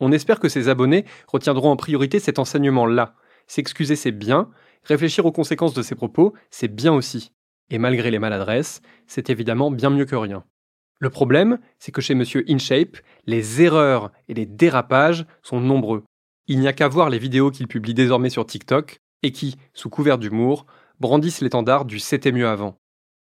On 0.00 0.12
espère 0.12 0.40
que 0.40 0.48
ses 0.48 0.70
abonnés 0.70 1.04
retiendront 1.26 1.70
en 1.70 1.76
priorité 1.76 2.20
cet 2.20 2.38
enseignement-là. 2.38 3.12
S'excuser, 3.46 3.96
c'est 3.96 4.12
bien. 4.12 4.48
Réfléchir 4.84 5.26
aux 5.26 5.32
conséquences 5.32 5.74
de 5.74 5.82
ses 5.82 5.94
propos, 5.94 6.32
c'est 6.50 6.74
bien 6.74 6.94
aussi. 6.94 7.32
Et 7.68 7.76
malgré 7.76 8.10
les 8.10 8.18
maladresses, 8.18 8.80
c'est 9.06 9.28
évidemment 9.28 9.70
bien 9.70 9.90
mieux 9.90 10.06
que 10.06 10.16
rien. 10.16 10.42
Le 11.00 11.10
problème, 11.10 11.58
c'est 11.78 11.92
que 11.92 12.00
chez 12.00 12.14
Monsieur 12.14 12.46
InShape, 12.48 12.96
les 13.26 13.60
erreurs 13.60 14.10
et 14.28 14.32
les 14.32 14.46
dérapages 14.46 15.26
sont 15.42 15.60
nombreux. 15.60 16.04
Il 16.50 16.60
n'y 16.60 16.66
a 16.66 16.72
qu'à 16.72 16.88
voir 16.88 17.10
les 17.10 17.18
vidéos 17.18 17.50
qu'il 17.50 17.68
publie 17.68 17.92
désormais 17.92 18.30
sur 18.30 18.46
TikTok 18.46 19.00
et 19.22 19.32
qui, 19.32 19.56
sous 19.74 19.90
couvert 19.90 20.16
d'humour, 20.16 20.64
brandissent 20.98 21.42
l'étendard 21.42 21.84
du 21.84 21.98
c'était 21.98 22.32
mieux 22.32 22.48
avant. 22.48 22.78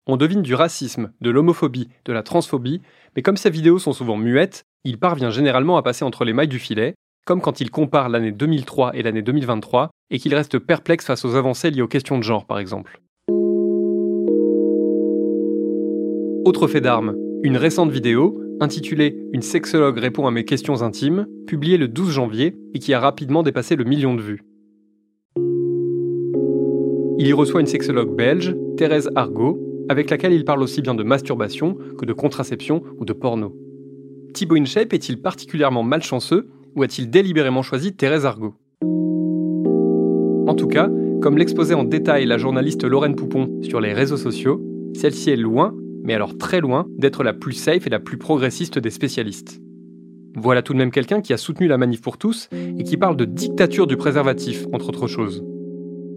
On 0.06 0.18
devine 0.18 0.42
du 0.42 0.54
racisme, 0.54 1.10
de 1.22 1.30
l'homophobie, 1.30 1.88
de 2.04 2.12
la 2.12 2.22
transphobie, 2.22 2.82
mais 3.16 3.22
comme 3.22 3.38
ces 3.38 3.48
vidéos 3.48 3.78
sont 3.78 3.94
souvent 3.94 4.18
muettes, 4.18 4.64
il 4.84 4.98
parvient 4.98 5.30
généralement 5.30 5.78
à 5.78 5.82
passer 5.82 6.04
entre 6.04 6.26
les 6.26 6.34
mailles 6.34 6.48
du 6.48 6.58
filet, 6.58 6.94
comme 7.24 7.40
quand 7.40 7.62
il 7.62 7.70
compare 7.70 8.10
l'année 8.10 8.30
2003 8.30 8.94
et 8.94 9.02
l'année 9.02 9.22
2023, 9.22 9.88
et 10.10 10.18
qu'il 10.18 10.34
reste 10.34 10.58
perplexe 10.58 11.06
face 11.06 11.24
aux 11.24 11.34
avancées 11.34 11.70
liées 11.70 11.80
aux 11.80 11.88
questions 11.88 12.18
de 12.18 12.22
genre, 12.22 12.44
par 12.44 12.58
exemple. 12.58 13.00
Autre 16.44 16.68
fait 16.68 16.82
d'armes, 16.82 17.14
une 17.42 17.56
récente 17.56 17.90
vidéo, 17.90 18.38
intitulée 18.60 19.16
Une 19.32 19.42
sexologue 19.42 19.98
répond 19.98 20.26
à 20.26 20.30
mes 20.30 20.44
questions 20.44 20.82
intimes, 20.82 21.26
publiée 21.46 21.76
le 21.76 21.88
12 21.88 22.10
janvier 22.10 22.56
et 22.74 22.78
qui 22.78 22.94
a 22.94 23.00
rapidement 23.00 23.42
dépassé 23.42 23.76
le 23.76 23.84
million 23.84 24.14
de 24.14 24.22
vues. 24.22 24.42
Il 27.18 27.26
y 27.26 27.32
reçoit 27.32 27.60
une 27.60 27.66
sexologue 27.66 28.16
belge, 28.16 28.56
Thérèse 28.76 29.10
Argot, 29.14 29.60
avec 29.88 30.10
laquelle 30.10 30.32
il 30.32 30.44
parle 30.44 30.62
aussi 30.62 30.82
bien 30.82 30.94
de 30.94 31.02
masturbation 31.02 31.76
que 31.98 32.04
de 32.04 32.12
contraception 32.12 32.82
ou 32.98 33.04
de 33.04 33.12
porno. 33.12 33.54
Thibaut 34.32 34.56
InShape 34.56 34.92
est-il 34.92 35.20
particulièrement 35.20 35.82
malchanceux 35.82 36.48
ou 36.74 36.82
a-t-il 36.82 37.10
délibérément 37.10 37.62
choisi 37.62 37.94
Thérèse 37.94 38.26
Argot? 38.26 38.54
En 40.46 40.54
tout 40.54 40.66
cas, 40.66 40.90
comme 41.22 41.38
l'exposait 41.38 41.74
en 41.74 41.84
détail 41.84 42.26
la 42.26 42.36
journaliste 42.36 42.84
Lorraine 42.84 43.14
Poupon 43.14 43.60
sur 43.62 43.80
les 43.80 43.92
réseaux 43.92 44.16
sociaux, 44.16 44.60
celle-ci 44.94 45.30
est 45.30 45.36
loin 45.36 45.74
mais 46.04 46.14
alors 46.14 46.38
très 46.38 46.60
loin 46.60 46.86
d'être 46.96 47.24
la 47.24 47.32
plus 47.32 47.54
safe 47.54 47.86
et 47.86 47.90
la 47.90 47.98
plus 47.98 48.18
progressiste 48.18 48.78
des 48.78 48.90
spécialistes. 48.90 49.60
Voilà 50.36 50.62
tout 50.62 50.72
de 50.72 50.78
même 50.78 50.90
quelqu'un 50.90 51.20
qui 51.20 51.32
a 51.32 51.36
soutenu 51.36 51.66
la 51.66 51.78
manif 51.78 52.00
pour 52.00 52.18
tous 52.18 52.48
et 52.52 52.84
qui 52.84 52.96
parle 52.96 53.16
de 53.16 53.24
dictature 53.24 53.86
du 53.86 53.96
préservatif, 53.96 54.66
entre 54.72 54.88
autres 54.88 55.06
choses. 55.06 55.44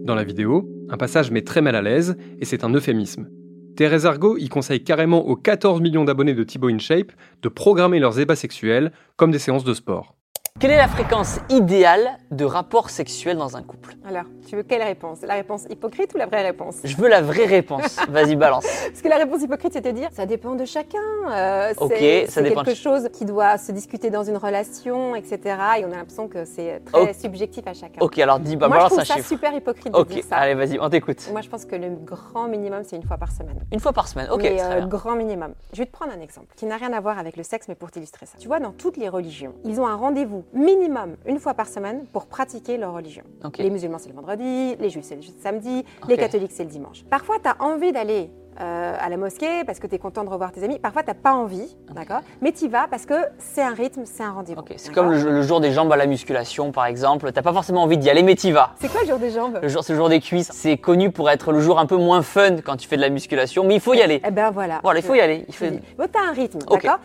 Dans 0.04 0.14
la 0.14 0.24
vidéo, 0.24 0.68
un 0.90 0.96
passage 0.96 1.30
met 1.30 1.42
très 1.42 1.62
mal 1.62 1.74
à 1.74 1.82
l'aise 1.82 2.16
et 2.40 2.44
c'est 2.44 2.64
un 2.64 2.74
euphémisme. 2.74 3.28
Thérèse 3.76 4.06
Argot 4.06 4.36
y 4.36 4.48
conseille 4.48 4.82
carrément 4.82 5.26
aux 5.28 5.36
14 5.36 5.80
millions 5.80 6.04
d'abonnés 6.04 6.34
de 6.34 6.42
Thibaut 6.42 6.68
InShape 6.68 7.12
de 7.42 7.48
programmer 7.48 8.00
leurs 8.00 8.18
ébats 8.18 8.34
sexuels 8.34 8.92
comme 9.16 9.30
des 9.30 9.38
séances 9.38 9.64
de 9.64 9.72
sport. 9.72 10.17
Quelle 10.60 10.72
est 10.72 10.76
la 10.76 10.88
fréquence 10.88 11.38
idéale 11.50 12.18
de 12.32 12.44
rapport 12.44 12.90
sexuel 12.90 13.36
dans 13.36 13.56
un 13.56 13.62
couple 13.62 13.94
Alors, 14.08 14.24
tu 14.48 14.56
veux 14.56 14.64
quelle 14.64 14.82
réponse? 14.82 15.20
La 15.22 15.34
réponse 15.34 15.66
hypocrite 15.70 16.12
ou 16.14 16.18
la 16.18 16.26
vraie 16.26 16.42
réponse? 16.42 16.78
Je 16.82 16.96
veux 16.96 17.06
la 17.06 17.20
vraie 17.22 17.44
réponse. 17.44 17.96
Vas-y, 18.08 18.34
balance. 18.34 18.64
Parce 18.88 19.00
que 19.00 19.06
la 19.08 19.18
réponse 19.18 19.40
hypocrite, 19.42 19.72
c'est 19.74 19.82
de 19.82 19.90
dire 19.92 20.08
ça 20.10 20.26
dépend 20.26 20.56
de 20.56 20.64
chacun. 20.64 20.98
Euh, 21.30 21.72
Ok, 21.78 21.92
c'est 21.96 22.26
ça 22.26 22.32
c'est 22.32 22.42
dépend 22.42 22.62
de 22.62 22.66
quelque 22.66 22.76
chose 22.76 23.08
qui 23.12 23.24
doit 23.24 23.56
se 23.56 23.70
discuter 23.70 24.10
dans 24.10 24.24
une 24.24 24.36
relation, 24.36 25.14
etc. 25.14 25.38
Et 25.78 25.84
on 25.84 25.92
a 25.92 25.96
l'impression 25.96 26.26
que 26.26 26.44
c'est 26.44 26.82
très 26.86 27.14
subjectif 27.14 27.64
à 27.68 27.74
chacun. 27.74 28.00
Ok, 28.00 28.18
alors 28.18 28.40
dis, 28.40 28.56
bah, 28.56 28.66
Moi, 28.66 28.78
je 28.78 28.80
balance 28.80 28.90
trouve 28.90 29.00
un 29.02 29.04
ça 29.04 29.14
chiffre. 29.14 29.28
super 29.28 29.54
hypocrite 29.54 29.92
de 29.94 29.96
Ok, 29.98 30.08
dire 30.08 30.24
ça. 30.28 30.38
allez, 30.38 30.54
vas-y, 30.54 30.80
on 30.80 30.90
t'écoute. 30.90 31.28
Moi, 31.30 31.40
je 31.42 31.48
pense 31.48 31.64
que 31.66 31.76
le 31.76 31.90
grand 31.90 32.48
minimum, 32.48 32.82
c'est 32.82 32.96
une 32.96 33.04
fois 33.04 33.16
par 33.16 33.30
semaine. 33.30 33.60
Une 33.72 33.78
fois 33.78 33.92
par 33.92 34.08
semaine, 34.08 34.26
ok, 34.32 34.42
Mais, 34.42 34.56
très 34.56 34.72
euh, 34.72 34.76
bien. 34.78 34.88
grand 34.88 35.14
minimum. 35.14 35.52
Je 35.72 35.78
vais 35.78 35.86
te 35.86 35.92
prendre 35.92 36.12
un 36.12 36.20
exemple 36.20 36.48
qui 36.56 36.66
n'a 36.66 36.76
rien 36.78 36.92
à 36.92 36.98
voir 37.00 37.16
avec 37.20 37.36
le 37.36 37.44
sexe, 37.44 37.68
mais 37.68 37.76
pour 37.76 37.92
t'illustrer 37.92 38.26
ça. 38.26 38.38
Tu 38.40 38.48
vois, 38.48 38.58
dans 38.58 38.72
toutes 38.72 38.96
les 38.96 39.08
religions, 39.08 39.54
ils 39.64 39.80
ont 39.80 39.86
un 39.86 39.94
rendez-vous 39.94 40.42
minimum 40.52 41.16
une 41.26 41.38
fois 41.38 41.54
par 41.54 41.66
semaine 41.68 42.04
pour 42.12 42.26
pratiquer 42.26 42.76
leur 42.78 42.92
religion. 42.94 43.22
Les 43.58 43.70
musulmans, 43.70 43.98
c'est 43.98 44.08
le 44.08 44.14
vendredi, 44.14 44.76
les 44.76 44.90
juifs, 44.90 45.04
c'est 45.04 45.16
le 45.16 45.22
samedi, 45.42 45.84
les 46.08 46.16
catholiques, 46.16 46.52
c'est 46.52 46.64
le 46.64 46.70
dimanche. 46.70 47.04
Parfois, 47.10 47.36
tu 47.42 47.48
as 47.48 47.56
envie 47.62 47.92
d'aller 47.92 48.30
euh, 48.60 48.96
à 48.98 49.08
la 49.08 49.16
mosquée 49.16 49.62
parce 49.64 49.78
que 49.78 49.86
tu 49.86 49.94
es 49.94 49.98
content 49.98 50.24
de 50.24 50.30
revoir 50.30 50.50
tes 50.50 50.64
amis. 50.64 50.80
Parfois, 50.80 51.02
tu 51.04 51.08
n'as 51.10 51.14
pas 51.14 51.32
envie, 51.32 51.76
d'accord? 51.94 52.22
Mais 52.42 52.50
tu 52.50 52.64
y 52.64 52.68
vas 52.68 52.88
parce 52.88 53.06
que 53.06 53.14
c'est 53.38 53.62
un 53.62 53.72
rythme, 53.72 54.02
c'est 54.04 54.24
un 54.24 54.32
rendez-vous. 54.32 54.62
C'est 54.76 54.92
comme 54.92 55.12
le, 55.12 55.30
le 55.30 55.42
jour 55.42 55.60
des 55.60 55.70
jambes 55.70 55.92
à 55.92 55.96
la 55.96 56.06
musculation, 56.06 56.72
par 56.72 56.86
exemple. 56.86 57.30
T'as 57.30 57.42
pas 57.42 57.52
forcément 57.52 57.84
envie 57.84 57.98
d'y 57.98 58.10
aller, 58.10 58.24
mais 58.24 58.34
t'y 58.34 58.50
vas. 58.50 58.74
C'est 58.80 58.88
quoi 58.90 59.02
le 59.02 59.06
jour 59.06 59.18
des 59.18 59.30
jambes? 59.30 59.60
Le 59.62 59.68
jour, 59.68 59.84
c'est 59.84 59.92
le 59.92 59.98
jour 59.98 60.08
des 60.08 60.18
cuisses. 60.18 60.50
C'est 60.52 60.76
connu 60.76 61.12
pour 61.12 61.30
être 61.30 61.52
le 61.52 61.60
jour 61.60 61.78
un 61.78 61.86
peu 61.86 61.96
moins 61.96 62.22
fun 62.22 62.56
quand 62.64 62.76
tu 62.76 62.88
fais 62.88 62.96
de 62.96 63.00
la 63.02 63.10
musculation, 63.10 63.62
mais 63.64 63.76
il 63.76 63.80
faut 63.80 63.94
y 63.94 64.02
aller. 64.02 64.20
Eh 64.26 64.30
ben 64.32 64.50
voilà. 64.50 64.80
Voilà, 64.82 64.98
il 64.98 65.04
faut 65.04 65.14
y 65.14 65.20
aller. 65.20 65.44
Il 65.46 65.54
faut... 65.54 65.66
Bon, 65.96 66.08
tu 66.12 66.18
as 66.18 66.28
un 66.28 66.32
rythme, 66.32 66.58
Ok. 66.66 66.82
d'accord? 66.82 66.98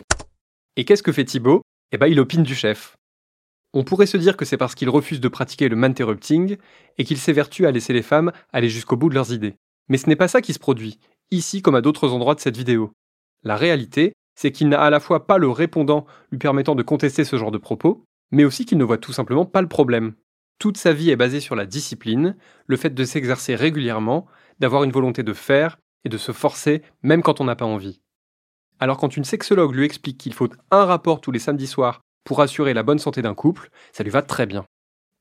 Et 0.76 0.84
qu'est-ce 0.84 1.04
que 1.04 1.12
fait 1.12 1.24
Thibaut? 1.24 1.62
Eh 1.92 1.98
ben, 1.98 2.08
il 2.08 2.18
opine 2.18 2.42
du 2.42 2.56
chef. 2.56 2.96
On 3.76 3.82
pourrait 3.82 4.06
se 4.06 4.16
dire 4.16 4.36
que 4.36 4.44
c'est 4.44 4.56
parce 4.56 4.76
qu'il 4.76 4.88
refuse 4.88 5.20
de 5.20 5.26
pratiquer 5.26 5.68
le 5.68 5.74
man-interrupting 5.74 6.56
et 6.96 7.04
qu'il 7.04 7.18
s'évertue 7.18 7.66
à 7.66 7.72
laisser 7.72 7.92
les 7.92 8.02
femmes 8.02 8.30
aller 8.52 8.68
jusqu'au 8.68 8.96
bout 8.96 9.08
de 9.08 9.16
leurs 9.16 9.32
idées. 9.32 9.56
Mais 9.88 9.98
ce 9.98 10.08
n'est 10.08 10.14
pas 10.14 10.28
ça 10.28 10.40
qui 10.40 10.52
se 10.52 10.60
produit, 10.60 11.00
ici 11.32 11.60
comme 11.60 11.74
à 11.74 11.80
d'autres 11.80 12.12
endroits 12.12 12.36
de 12.36 12.40
cette 12.40 12.56
vidéo. 12.56 12.92
La 13.42 13.56
réalité, 13.56 14.12
c'est 14.36 14.52
qu'il 14.52 14.68
n'a 14.68 14.80
à 14.80 14.90
la 14.90 15.00
fois 15.00 15.26
pas 15.26 15.38
le 15.38 15.48
répondant 15.48 16.06
lui 16.30 16.38
permettant 16.38 16.76
de 16.76 16.84
contester 16.84 17.24
ce 17.24 17.36
genre 17.36 17.50
de 17.50 17.58
propos, 17.58 18.04
mais 18.30 18.44
aussi 18.44 18.64
qu'il 18.64 18.78
ne 18.78 18.84
voit 18.84 18.98
tout 18.98 19.12
simplement 19.12 19.44
pas 19.44 19.60
le 19.60 19.68
problème. 19.68 20.14
Toute 20.60 20.78
sa 20.78 20.92
vie 20.92 21.10
est 21.10 21.16
basée 21.16 21.40
sur 21.40 21.56
la 21.56 21.66
discipline, 21.66 22.36
le 22.68 22.76
fait 22.76 22.94
de 22.94 23.04
s'exercer 23.04 23.56
régulièrement, 23.56 24.26
d'avoir 24.60 24.84
une 24.84 24.92
volonté 24.92 25.24
de 25.24 25.32
faire 25.32 25.78
et 26.04 26.08
de 26.08 26.16
se 26.16 26.30
forcer 26.30 26.82
même 27.02 27.22
quand 27.22 27.40
on 27.40 27.44
n'a 27.44 27.56
pas 27.56 27.64
envie. 27.64 28.00
Alors 28.78 28.98
quand 28.98 29.16
une 29.16 29.24
sexologue 29.24 29.74
lui 29.74 29.84
explique 29.84 30.18
qu'il 30.18 30.32
faut 30.32 30.48
un 30.70 30.84
rapport 30.84 31.20
tous 31.20 31.32
les 31.32 31.40
samedis 31.40 31.66
soirs 31.66 32.02
pour 32.24 32.40
assurer 32.40 32.74
la 32.74 32.82
bonne 32.82 32.98
santé 32.98 33.22
d'un 33.22 33.34
couple, 33.34 33.70
ça 33.92 34.02
lui 34.02 34.10
va 34.10 34.22
très 34.22 34.46
bien. 34.46 34.64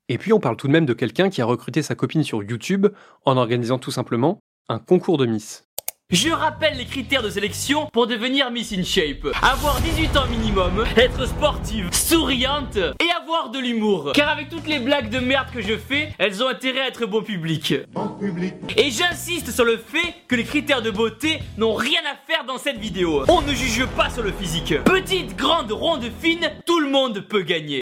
Et 0.10 0.18
puis 0.18 0.34
on 0.34 0.40
parle 0.40 0.58
tout 0.58 0.68
de 0.68 0.74
même 0.74 0.86
de 0.86 0.94
quelqu'un 0.94 1.30
qui 1.30 1.42
a 1.42 1.46
recruté 1.46 1.82
sa 1.82 1.96
copine 1.96 2.24
sur 2.24 2.44
YouTube 2.44 2.88
en 3.26 3.38
organisant 3.38 3.80
tout 3.80 3.92
simplement 3.92 4.40
un 4.70 4.80
concours 4.80 5.18
de 5.18 5.26
Miss. 5.26 5.66
Je 6.14 6.30
rappelle 6.30 6.78
les 6.78 6.86
critères 6.86 7.24
de 7.24 7.30
sélection 7.32 7.88
pour 7.92 8.06
devenir 8.06 8.52
Miss 8.52 8.72
In 8.72 8.84
Shape. 8.84 9.26
Avoir 9.42 9.82
18 9.82 10.16
ans 10.16 10.28
minimum, 10.28 10.86
être 10.96 11.26
sportive, 11.26 11.92
souriante 11.92 12.78
et 12.78 13.10
avoir 13.20 13.50
de 13.50 13.58
l'humour. 13.58 14.12
Car 14.14 14.30
avec 14.30 14.50
toutes 14.50 14.68
les 14.68 14.78
blagues 14.78 15.10
de 15.10 15.18
merde 15.18 15.48
que 15.52 15.60
je 15.60 15.76
fais, 15.76 16.14
elles 16.20 16.44
ont 16.44 16.48
intérêt 16.48 16.82
à 16.82 16.88
être 16.88 17.08
bon 17.08 17.24
public. 17.24 17.74
Et 18.78 18.92
j'insiste 18.92 19.50
sur 19.50 19.66
le 19.66 19.78
fait 19.78 20.14
que 20.28 20.36
les 20.36 20.44
critères 20.44 20.84
de 20.84 20.92
beauté 20.92 21.40
n'ont 21.58 21.74
rien 21.74 22.02
à 22.02 22.16
faire 22.32 22.46
dans 22.46 22.60
cette 22.60 22.78
vidéo. 22.78 23.24
On 23.28 23.42
ne 23.42 23.54
juge 23.56 23.88
pas 23.98 24.12
sur 24.12 24.22
le 24.22 24.32
physique. 24.32 24.76
Petite, 24.84 25.36
grande, 25.36 25.72
ronde, 25.72 26.06
fine, 26.22 26.48
tout 26.68 26.80
le 26.80 26.92
monde 26.92 27.22
peut 27.22 27.42
gagner. 27.42 27.82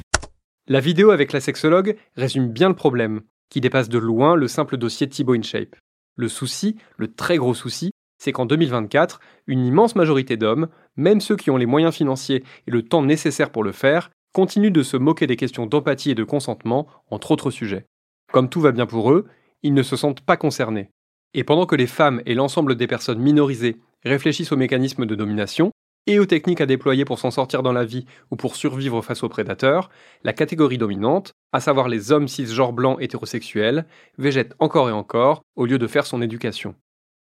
La 0.69 0.79
vidéo 0.79 1.11
avec 1.11 1.33
la 1.33 1.41
sexologue 1.41 1.97
résume 2.15 2.47
bien 2.47 2.69
le 2.69 2.75
problème, 2.75 3.23
qui 3.49 3.59
dépasse 3.59 3.89
de 3.89 3.97
loin 3.97 4.35
le 4.35 4.47
simple 4.47 4.77
dossier 4.77 5.09
Thibaut 5.09 5.33
InShape. 5.33 5.75
Le 6.15 6.29
souci, 6.29 6.77
le 6.97 7.13
très 7.13 7.35
gros 7.35 7.53
souci, 7.53 7.90
c'est 8.21 8.33
qu'en 8.33 8.45
2024, 8.45 9.19
une 9.47 9.65
immense 9.65 9.95
majorité 9.95 10.37
d'hommes, 10.37 10.67
même 10.95 11.21
ceux 11.21 11.35
qui 11.35 11.49
ont 11.49 11.57
les 11.57 11.65
moyens 11.65 11.95
financiers 11.95 12.43
et 12.67 12.71
le 12.71 12.83
temps 12.83 13.01
nécessaire 13.01 13.49
pour 13.49 13.63
le 13.63 13.71
faire, 13.71 14.11
continuent 14.31 14.71
de 14.71 14.83
se 14.83 14.95
moquer 14.95 15.25
des 15.25 15.35
questions 15.35 15.65
d'empathie 15.65 16.11
et 16.11 16.15
de 16.15 16.23
consentement, 16.23 16.85
entre 17.09 17.31
autres 17.31 17.49
sujets. 17.49 17.87
Comme 18.31 18.47
tout 18.47 18.61
va 18.61 18.73
bien 18.73 18.85
pour 18.85 19.11
eux, 19.11 19.25
ils 19.63 19.73
ne 19.73 19.81
se 19.81 19.95
sentent 19.95 20.21
pas 20.21 20.37
concernés. 20.37 20.91
Et 21.33 21.43
pendant 21.43 21.65
que 21.65 21.75
les 21.75 21.87
femmes 21.87 22.21
et 22.27 22.35
l'ensemble 22.35 22.75
des 22.75 22.85
personnes 22.85 23.17
minorisées 23.17 23.79
réfléchissent 24.03 24.51
aux 24.51 24.57
mécanismes 24.57 25.07
de 25.07 25.15
domination 25.15 25.71
et 26.05 26.19
aux 26.19 26.27
techniques 26.27 26.61
à 26.61 26.67
déployer 26.67 27.05
pour 27.05 27.17
s'en 27.17 27.31
sortir 27.31 27.63
dans 27.63 27.73
la 27.73 27.85
vie 27.85 28.05
ou 28.29 28.35
pour 28.35 28.55
survivre 28.55 29.01
face 29.01 29.23
aux 29.23 29.29
prédateurs, 29.29 29.89
la 30.23 30.33
catégorie 30.33 30.77
dominante, 30.77 31.31
à 31.53 31.59
savoir 31.59 31.87
les 31.87 32.11
hommes 32.11 32.27
cisgenres 32.27 32.73
blancs 32.73 33.01
hétérosexuels, 33.01 33.87
végète 34.19 34.53
encore 34.59 34.89
et 34.89 34.93
encore 34.93 35.41
au 35.55 35.65
lieu 35.65 35.79
de 35.79 35.87
faire 35.87 36.05
son 36.05 36.21
éducation. 36.21 36.75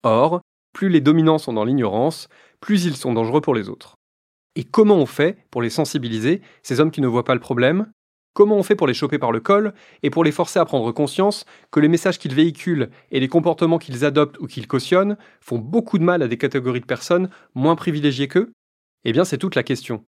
Or, 0.02 0.40
plus 0.72 0.88
les 0.88 1.00
dominants 1.00 1.38
sont 1.38 1.52
dans 1.52 1.64
l'ignorance, 1.64 2.28
plus 2.60 2.84
ils 2.84 2.96
sont 2.96 3.12
dangereux 3.12 3.40
pour 3.40 3.54
les 3.54 3.68
autres. 3.68 3.96
Et 4.56 4.64
comment 4.64 4.96
on 4.96 5.06
fait 5.06 5.38
pour 5.50 5.62
les 5.62 5.70
sensibiliser, 5.70 6.42
ces 6.62 6.80
hommes 6.80 6.90
qui 6.90 7.00
ne 7.00 7.06
voient 7.06 7.24
pas 7.24 7.34
le 7.34 7.40
problème? 7.40 7.90
Comment 8.32 8.56
on 8.56 8.62
fait 8.62 8.76
pour 8.76 8.86
les 8.86 8.94
choper 8.94 9.18
par 9.18 9.32
le 9.32 9.40
col 9.40 9.74
et 10.02 10.10
pour 10.10 10.22
les 10.22 10.32
forcer 10.32 10.60
à 10.60 10.64
prendre 10.64 10.92
conscience 10.92 11.44
que 11.70 11.80
les 11.80 11.88
messages 11.88 12.18
qu'ils 12.18 12.34
véhiculent 12.34 12.90
et 13.10 13.18
les 13.18 13.28
comportements 13.28 13.78
qu'ils 13.78 14.04
adoptent 14.04 14.38
ou 14.38 14.46
qu'ils 14.46 14.68
cautionnent 14.68 15.16
font 15.40 15.58
beaucoup 15.58 15.98
de 15.98 16.04
mal 16.04 16.22
à 16.22 16.28
des 16.28 16.38
catégories 16.38 16.80
de 16.80 16.86
personnes 16.86 17.28
moins 17.54 17.74
privilégiées 17.74 18.28
qu'eux? 18.28 18.52
Eh 19.04 19.12
bien, 19.12 19.24
c'est 19.24 19.38
toute 19.38 19.56
la 19.56 19.64
question. 19.64 20.04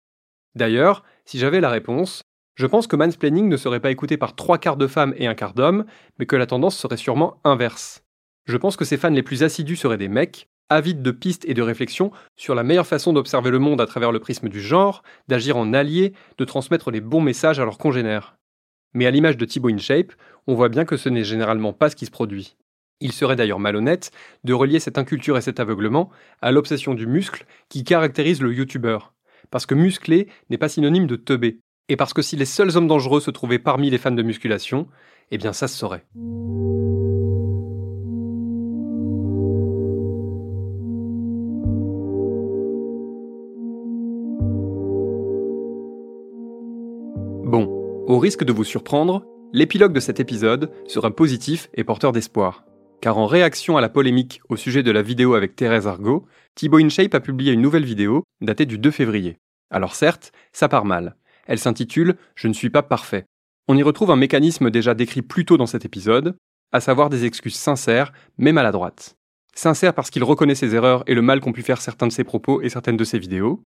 D'ailleurs, 0.56 1.04
si 1.26 1.40
j'avais 1.40 1.62
la 1.62 1.70
réponse, 1.70 2.24
je 2.56 2.66
pense 2.66 2.88
que 2.88 2.98
mansplaining 2.98 3.48
ne 3.48 3.56
serait 3.56 3.80
pas 3.80 3.92
écouté 3.92 4.18
par 4.18 4.36
trois 4.36 4.58
quarts 4.58 4.76
de 4.76 4.88
femmes 4.88 5.14
et 5.16 5.28
un 5.28 5.36
quart 5.36 5.54
d'hommes, 5.54 5.86
mais 6.18 6.26
que 6.26 6.36
la 6.36 6.46
tendance 6.46 6.78
serait 6.78 6.98
sûrement 6.98 7.40
inverse. 7.46 8.04
Je 8.48 8.58
pense 8.58 8.76
que 8.76 8.84
ces 8.84 8.98
fans 8.98 9.12
les 9.12 9.24
plus 9.24 9.44
assidus 9.44 9.78
seraient 9.78 9.98
des 9.98 10.10
mecs, 10.10 10.49
avides 10.70 11.02
de 11.02 11.12
pistes 11.12 11.46
et 11.48 11.54
de 11.54 11.62
réflexions 11.62 12.12
sur 12.36 12.56
la 12.56 12.64
meilleure 12.64 12.88
façon 12.88 13.14
d'observer 13.14 13.52
le 13.52 13.60
monde 13.60 13.82
à 13.82 13.86
travers 13.86 14.12
le 14.12 14.20
prisme 14.20 14.50
du 14.50 14.62
genre, 14.62 15.04
d'agir 15.28 15.58
en 15.58 15.74
allié, 15.74 16.14
de 16.38 16.46
transmettre 16.46 16.92
les 16.92 17.02
bons 17.02 17.22
messages 17.22 17.60
à 17.60 17.66
leurs 17.66 17.78
congénères. 17.78 18.36
Mais 18.94 19.06
à 19.06 19.12
l'image 19.12 19.38
de 19.38 19.46
Thibaut 19.46 19.70
InShape, 19.70 20.14
on 20.48 20.56
voit 20.56 20.70
bien 20.70 20.86
que 20.86 20.98
ce 20.98 21.10
n'est 21.10 21.24
généralement 21.24 21.74
pas 21.74 21.90
ce 21.90 21.96
qui 21.96 22.06
se 22.06 22.12
produit. 22.12 22.56
Il 23.02 23.12
serait 23.12 23.36
d'ailleurs 23.36 23.60
malhonnête 23.60 24.12
de 24.44 24.54
relier 24.54 24.80
cette 24.80 24.98
inculture 24.98 25.38
et 25.38 25.42
cet 25.42 25.60
aveuglement 25.60 26.10
à 26.42 26.52
l'obsession 26.52 26.94
du 26.94 27.08
muscle 27.08 27.46
qui 27.70 27.84
caractérise 27.84 28.42
le 28.42 28.54
youtubeur. 28.54 29.14
Parce 29.52 29.66
que 29.66 29.76
musclé 29.76 30.28
n'est 30.50 30.58
pas 30.58 30.70
synonyme 30.70 31.08
de 31.08 31.16
teubé. 31.16 31.60
Et 31.88 31.96
parce 31.96 32.14
que 32.14 32.22
si 32.22 32.36
les 32.36 32.46
seuls 32.46 32.76
hommes 32.78 32.88
dangereux 32.88 33.22
se 33.22 33.32
trouvaient 33.32 33.60
parmi 33.60 33.90
les 33.90 33.98
fans 33.98 34.12
de 34.12 34.22
musculation, 34.22 34.88
eh 35.32 35.38
bien 35.38 35.54
ça 35.54 35.68
se 35.68 35.78
saurait. 35.78 36.06
Au 48.10 48.18
risque 48.18 48.44
de 48.44 48.52
vous 48.52 48.64
surprendre, 48.64 49.24
l'épilogue 49.54 49.94
de 49.94 50.00
cet 50.00 50.20
épisode 50.20 50.72
sera 50.88 51.16
positif 51.16 51.70
et 51.76 51.84
porteur 51.84 52.12
d'espoir. 52.12 52.66
Car 53.02 53.20
en 53.20 53.28
réaction 53.28 53.78
à 53.78 53.82
la 53.82 53.88
polémique 53.88 54.42
au 54.50 54.56
sujet 54.56 54.82
de 54.82 54.90
la 54.90 55.04
vidéo 55.04 55.36
avec 55.36 55.56
Thérèse 55.56 55.86
Argot, 55.86 56.26
Thibaut 56.56 56.80
InShape 56.80 57.14
a 57.14 57.20
publié 57.20 57.54
une 57.54 57.62
nouvelle 57.62 57.86
vidéo 57.86 58.24
datée 58.42 58.66
du 58.66 58.80
2 58.80 58.90
février. 58.90 59.38
Alors 59.70 59.94
certes, 59.94 60.32
ça 60.54 60.68
part 60.68 60.86
mal. 60.86 61.18
Elle 61.46 61.60
s'intitule 61.60 62.16
Je 62.34 62.48
ne 62.48 62.54
suis 62.54 62.72
pas 62.72 62.82
parfait. 62.82 63.26
On 63.68 63.78
y 63.78 63.84
retrouve 63.84 64.10
un 64.10 64.16
mécanisme 64.16 64.72
déjà 64.72 64.96
décrit 64.96 65.22
plus 65.22 65.46
tôt 65.46 65.58
dans 65.58 65.68
cet 65.68 65.86
épisode, 65.86 66.36
à 66.72 66.80
savoir 66.80 67.12
des 67.12 67.26
excuses 67.26 67.58
sincères, 67.58 68.12
mais 68.40 68.54
maladroites. 68.54 69.18
Sincères 69.54 69.94
parce 69.94 70.10
qu'il 70.10 70.24
reconnaît 70.24 70.56
ses 70.56 70.74
erreurs 70.74 71.04
et 71.06 71.14
le 71.14 71.22
mal 71.22 71.42
qu'ont 71.42 71.52
pu 71.52 71.62
faire 71.62 71.80
certains 71.80 72.08
de 72.08 72.12
ses 72.12 72.24
propos 72.24 72.60
et 72.64 72.70
certaines 72.70 72.98
de 72.98 73.04
ses 73.04 73.20
vidéos, 73.20 73.62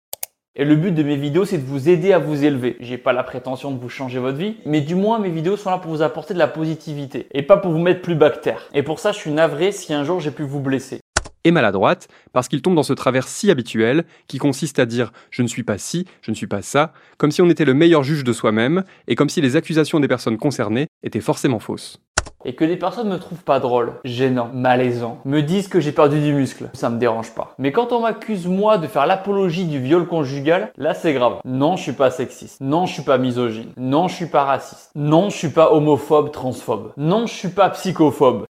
Et 0.54 0.66
le 0.66 0.76
but 0.76 0.92
de 0.92 1.02
mes 1.02 1.16
vidéos, 1.16 1.46
c'est 1.46 1.56
de 1.56 1.64
vous 1.64 1.88
aider 1.88 2.12
à 2.12 2.18
vous 2.18 2.44
élever. 2.44 2.76
J'ai 2.80 2.98
pas 2.98 3.14
la 3.14 3.22
prétention 3.22 3.70
de 3.70 3.80
vous 3.80 3.88
changer 3.88 4.18
votre 4.18 4.36
vie, 4.36 4.56
mais 4.66 4.82
du 4.82 4.94
moins 4.94 5.18
mes 5.18 5.30
vidéos 5.30 5.56
sont 5.56 5.70
là 5.70 5.78
pour 5.78 5.90
vous 5.90 6.02
apporter 6.02 6.34
de 6.34 6.38
la 6.38 6.46
positivité 6.46 7.26
et 7.32 7.40
pas 7.40 7.56
pour 7.56 7.72
vous 7.72 7.78
mettre 7.78 8.02
plus 8.02 8.16
bactère. 8.16 8.68
Et 8.74 8.82
pour 8.82 8.98
ça, 8.98 9.12
je 9.12 9.18
suis 9.18 9.30
navré 9.30 9.72
si 9.72 9.94
un 9.94 10.04
jour 10.04 10.20
j'ai 10.20 10.30
pu 10.30 10.42
vous 10.42 10.60
blesser. 10.60 11.00
et 11.44 11.52
maladroite 11.52 12.06
parce 12.34 12.48
qu'il 12.48 12.60
tombe 12.60 12.74
dans 12.74 12.82
ce 12.82 12.92
travers 12.92 13.26
si 13.26 13.50
habituel 13.50 14.04
qui 14.28 14.36
consiste 14.36 14.78
à 14.78 14.84
dire 14.84 15.10
je 15.30 15.40
ne 15.40 15.48
suis 15.48 15.62
pas 15.62 15.78
ci, 15.78 16.06
je 16.20 16.30
ne 16.30 16.36
suis 16.36 16.46
pas 16.46 16.60
ça, 16.60 16.92
comme 17.16 17.30
si 17.30 17.40
on 17.40 17.48
était 17.48 17.64
le 17.64 17.72
meilleur 17.72 18.02
juge 18.02 18.22
de 18.22 18.34
soi-même 18.34 18.84
et 19.08 19.14
comme 19.14 19.30
si 19.30 19.40
les 19.40 19.56
accusations 19.56 20.00
des 20.00 20.08
personnes 20.08 20.36
concernées 20.36 20.88
étaient 21.02 21.22
forcément 21.22 21.60
fausses. 21.60 21.98
Et 22.44 22.54
que 22.54 22.64
des 22.64 22.76
personnes 22.76 23.08
me 23.08 23.18
trouvent 23.18 23.44
pas 23.44 23.60
drôle, 23.60 23.94
gênant, 24.04 24.50
malaisant, 24.52 25.20
me 25.24 25.40
disent 25.42 25.68
que 25.68 25.80
j'ai 25.80 25.92
perdu 25.92 26.20
du 26.20 26.34
muscle, 26.34 26.70
ça 26.72 26.90
me 26.90 26.98
dérange 26.98 27.34
pas. 27.34 27.54
Mais 27.58 27.70
quand 27.70 27.92
on 27.92 28.00
m'accuse 28.00 28.46
moi 28.46 28.78
de 28.78 28.86
faire 28.86 29.06
l'apologie 29.06 29.64
du 29.64 29.78
viol 29.78 30.06
conjugal, 30.06 30.72
là 30.76 30.94
c'est 30.94 31.14
grave. 31.14 31.40
Non, 31.44 31.76
je 31.76 31.82
suis 31.82 31.92
pas 31.92 32.10
sexiste. 32.10 32.60
Non, 32.60 32.86
je 32.86 32.94
suis 32.94 33.02
pas 33.02 33.18
misogyne. 33.18 33.72
Non, 33.76 34.08
je 34.08 34.14
suis 34.14 34.26
pas 34.26 34.44
raciste. 34.44 34.90
Non, 34.94 35.30
je 35.30 35.36
suis 35.36 35.50
pas 35.50 35.72
homophobe, 35.72 36.32
transphobe. 36.32 36.92
Non, 36.96 37.26
je 37.26 37.34
suis 37.34 37.48
pas 37.48 37.70
psychophobe. 37.70 38.44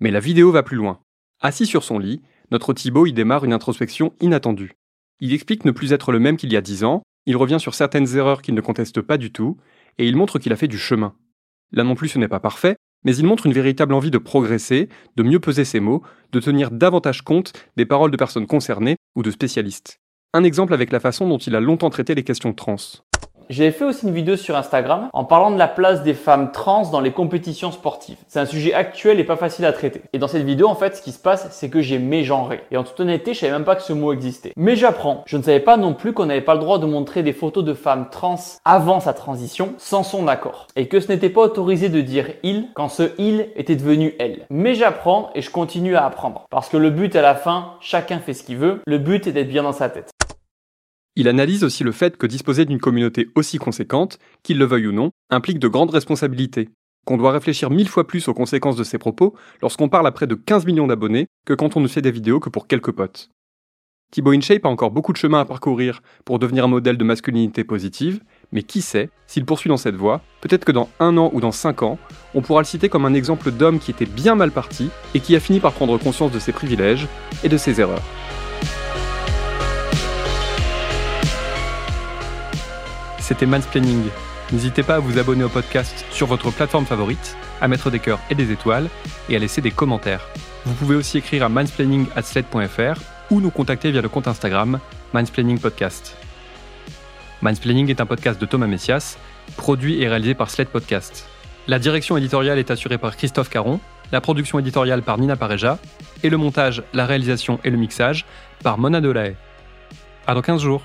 Mais 0.00 0.10
la 0.10 0.20
vidéo 0.20 0.52
va 0.52 0.62
plus 0.62 0.76
loin. 0.76 1.00
Assis 1.40 1.66
sur 1.66 1.84
son 1.84 1.98
lit, 1.98 2.22
Notre 2.50 2.72
Thibaut 2.72 3.06
y 3.06 3.12
démarre 3.12 3.44
une 3.44 3.52
introspection 3.52 4.12
inattendue. 4.20 4.72
Il 5.20 5.32
explique 5.32 5.64
ne 5.64 5.70
plus 5.70 5.92
être 5.92 6.12
le 6.12 6.18
même 6.18 6.36
qu'il 6.36 6.52
y 6.52 6.56
a 6.56 6.60
10 6.60 6.84
ans, 6.84 7.02
il 7.26 7.36
revient 7.36 7.60
sur 7.60 7.74
certaines 7.74 8.16
erreurs 8.16 8.40
qu'il 8.40 8.54
ne 8.54 8.60
conteste 8.60 9.02
pas 9.02 9.18
du 9.18 9.32
tout, 9.32 9.56
et 9.98 10.06
il 10.06 10.16
montre 10.16 10.38
qu'il 10.38 10.52
a 10.52 10.56
fait 10.56 10.68
du 10.68 10.78
chemin. 10.78 11.14
Là 11.72 11.84
non 11.84 11.94
plus 11.94 12.08
ce 12.08 12.18
n'est 12.18 12.28
pas 12.28 12.40
parfait, 12.40 12.76
mais 13.04 13.16
il 13.16 13.26
montre 13.26 13.46
une 13.46 13.52
véritable 13.52 13.94
envie 13.94 14.10
de 14.10 14.18
progresser, 14.18 14.88
de 15.16 15.22
mieux 15.22 15.40
peser 15.40 15.64
ses 15.64 15.80
mots, 15.80 16.02
de 16.32 16.40
tenir 16.40 16.70
davantage 16.70 17.22
compte 17.22 17.52
des 17.76 17.86
paroles 17.86 18.10
de 18.10 18.16
personnes 18.16 18.46
concernées 18.46 18.96
ou 19.16 19.22
de 19.22 19.30
spécialistes. 19.30 20.00
Un 20.34 20.44
exemple 20.44 20.74
avec 20.74 20.92
la 20.92 21.00
façon 21.00 21.28
dont 21.28 21.38
il 21.38 21.56
a 21.56 21.60
longtemps 21.60 21.90
traité 21.90 22.14
les 22.14 22.24
questions 22.24 22.52
trans. 22.52 22.76
J'ai 23.50 23.70
fait 23.70 23.86
aussi 23.86 24.06
une 24.06 24.12
vidéo 24.12 24.36
sur 24.36 24.56
Instagram 24.56 25.08
en 25.14 25.24
parlant 25.24 25.50
de 25.50 25.56
la 25.56 25.68
place 25.68 26.02
des 26.02 26.12
femmes 26.12 26.52
trans 26.52 26.90
dans 26.90 27.00
les 27.00 27.12
compétitions 27.12 27.72
sportives. 27.72 28.18
C'est 28.28 28.40
un 28.40 28.44
sujet 28.44 28.74
actuel 28.74 29.18
et 29.20 29.24
pas 29.24 29.36
facile 29.36 29.64
à 29.64 29.72
traiter. 29.72 30.02
Et 30.12 30.18
dans 30.18 30.28
cette 30.28 30.44
vidéo, 30.44 30.68
en 30.68 30.74
fait, 30.74 30.96
ce 30.96 31.00
qui 31.00 31.12
se 31.12 31.18
passe, 31.18 31.48
c'est 31.50 31.70
que 31.70 31.80
j'ai 31.80 31.98
mégenré. 31.98 32.60
Et 32.70 32.76
en 32.76 32.84
toute 32.84 33.00
honnêteté, 33.00 33.32
je 33.32 33.40
savais 33.40 33.52
même 33.52 33.64
pas 33.64 33.76
que 33.76 33.82
ce 33.82 33.94
mot 33.94 34.12
existait. 34.12 34.52
Mais 34.56 34.76
j'apprends. 34.76 35.22
Je 35.24 35.38
ne 35.38 35.42
savais 35.42 35.60
pas 35.60 35.78
non 35.78 35.94
plus 35.94 36.12
qu'on 36.12 36.26
n'avait 36.26 36.42
pas 36.42 36.54
le 36.54 36.60
droit 36.60 36.78
de 36.78 36.84
montrer 36.84 37.22
des 37.22 37.32
photos 37.32 37.64
de 37.64 37.72
femmes 37.72 38.08
trans 38.10 38.38
avant 38.66 39.00
sa 39.00 39.14
transition 39.14 39.72
sans 39.78 40.02
son 40.02 40.28
accord. 40.28 40.66
Et 40.76 40.88
que 40.88 41.00
ce 41.00 41.10
n'était 41.10 41.30
pas 41.30 41.40
autorisé 41.40 41.88
de 41.88 42.02
dire 42.02 42.26
il 42.42 42.68
quand 42.74 42.88
ce 42.88 43.12
il 43.16 43.48
était 43.56 43.76
devenu 43.76 44.14
elle. 44.18 44.44
Mais 44.50 44.74
j'apprends 44.74 45.30
et 45.34 45.40
je 45.40 45.50
continue 45.50 45.96
à 45.96 46.04
apprendre. 46.04 46.44
Parce 46.50 46.68
que 46.68 46.76
le 46.76 46.90
but 46.90 47.16
à 47.16 47.22
la 47.22 47.34
fin, 47.34 47.76
chacun 47.80 48.18
fait 48.18 48.34
ce 48.34 48.42
qu'il 48.42 48.58
veut. 48.58 48.82
Le 48.86 48.98
but 48.98 49.26
est 49.26 49.32
d'être 49.32 49.48
bien 49.48 49.62
dans 49.62 49.72
sa 49.72 49.88
tête. 49.88 50.10
Il 51.18 51.26
analyse 51.26 51.64
aussi 51.64 51.82
le 51.82 51.90
fait 51.90 52.16
que 52.16 52.28
disposer 52.28 52.64
d'une 52.64 52.78
communauté 52.78 53.28
aussi 53.34 53.58
conséquente, 53.58 54.20
qu'il 54.44 54.56
le 54.56 54.64
veuille 54.64 54.86
ou 54.86 54.92
non, 54.92 55.10
implique 55.30 55.58
de 55.58 55.66
grandes 55.66 55.90
responsabilités, 55.90 56.68
qu'on 57.04 57.16
doit 57.16 57.32
réfléchir 57.32 57.70
mille 57.70 57.88
fois 57.88 58.06
plus 58.06 58.28
aux 58.28 58.34
conséquences 58.34 58.76
de 58.76 58.84
ses 58.84 58.98
propos 58.98 59.34
lorsqu'on 59.60 59.88
parle 59.88 60.06
à 60.06 60.12
près 60.12 60.28
de 60.28 60.36
15 60.36 60.64
millions 60.64 60.86
d'abonnés 60.86 61.26
que 61.44 61.54
quand 61.54 61.76
on 61.76 61.80
ne 61.80 61.88
fait 61.88 62.02
des 62.02 62.12
vidéos 62.12 62.38
que 62.38 62.50
pour 62.50 62.68
quelques 62.68 62.92
potes. 62.92 63.30
Thibaut 64.12 64.30
InShape 64.30 64.64
a 64.64 64.68
encore 64.68 64.92
beaucoup 64.92 65.12
de 65.12 65.18
chemin 65.18 65.40
à 65.40 65.44
parcourir 65.44 66.02
pour 66.24 66.38
devenir 66.38 66.66
un 66.66 66.68
modèle 66.68 66.96
de 66.96 67.02
masculinité 67.02 67.64
positive, 67.64 68.20
mais 68.52 68.62
qui 68.62 68.80
sait, 68.80 69.10
s'il 69.26 69.44
poursuit 69.44 69.68
dans 69.68 69.76
cette 69.76 69.96
voie, 69.96 70.22
peut-être 70.40 70.64
que 70.64 70.70
dans 70.70 70.88
un 71.00 71.16
an 71.16 71.30
ou 71.34 71.40
dans 71.40 71.50
cinq 71.50 71.82
ans, 71.82 71.98
on 72.32 72.42
pourra 72.42 72.60
le 72.60 72.66
citer 72.66 72.88
comme 72.88 73.04
un 73.04 73.14
exemple 73.14 73.50
d'homme 73.50 73.80
qui 73.80 73.90
était 73.90 74.06
bien 74.06 74.36
mal 74.36 74.52
parti 74.52 74.88
et 75.14 75.20
qui 75.20 75.34
a 75.34 75.40
fini 75.40 75.58
par 75.58 75.72
prendre 75.72 75.98
conscience 75.98 76.30
de 76.30 76.38
ses 76.38 76.52
privilèges 76.52 77.08
et 77.42 77.48
de 77.48 77.56
ses 77.56 77.80
erreurs. 77.80 78.04
C'était 83.28 83.44
Mansplaining. 83.44 84.08
N'hésitez 84.52 84.82
pas 84.82 84.94
à 84.94 84.98
vous 85.00 85.18
abonner 85.18 85.44
au 85.44 85.50
podcast 85.50 86.06
sur 86.10 86.26
votre 86.26 86.50
plateforme 86.50 86.86
favorite, 86.86 87.36
à 87.60 87.68
mettre 87.68 87.90
des 87.90 87.98
cœurs 87.98 88.20
et 88.30 88.34
des 88.34 88.52
étoiles 88.52 88.88
et 89.28 89.36
à 89.36 89.38
laisser 89.38 89.60
des 89.60 89.70
commentaires. 89.70 90.26
Vous 90.64 90.72
pouvez 90.72 90.94
aussi 90.94 91.18
écrire 91.18 91.44
à 91.44 91.50
mansplaining@sled.fr 91.50 92.98
ou 93.30 93.42
nous 93.42 93.50
contacter 93.50 93.90
via 93.90 94.00
le 94.00 94.08
compte 94.08 94.28
Instagram 94.28 94.80
Mansplaining 95.12 95.58
Podcast. 95.58 96.16
Mansplaining 97.42 97.90
est 97.90 98.00
un 98.00 98.06
podcast 98.06 98.40
de 98.40 98.46
Thomas 98.46 98.66
Messias, 98.66 99.18
produit 99.58 100.00
et 100.00 100.08
réalisé 100.08 100.34
par 100.34 100.48
Sled 100.48 100.68
Podcast. 100.68 101.28
La 101.66 101.78
direction 101.78 102.16
éditoriale 102.16 102.58
est 102.58 102.70
assurée 102.70 102.96
par 102.96 103.14
Christophe 103.14 103.50
Caron, 103.50 103.78
la 104.10 104.22
production 104.22 104.58
éditoriale 104.58 105.02
par 105.02 105.18
Nina 105.18 105.36
Pareja 105.36 105.78
et 106.22 106.30
le 106.30 106.38
montage, 106.38 106.82
la 106.94 107.04
réalisation 107.04 107.60
et 107.62 107.68
le 107.68 107.76
mixage 107.76 108.24
par 108.62 108.78
Mona 108.78 109.02
Delahaye. 109.02 109.36
À 110.26 110.32
dans 110.32 110.40
15 110.40 110.62
jours. 110.62 110.82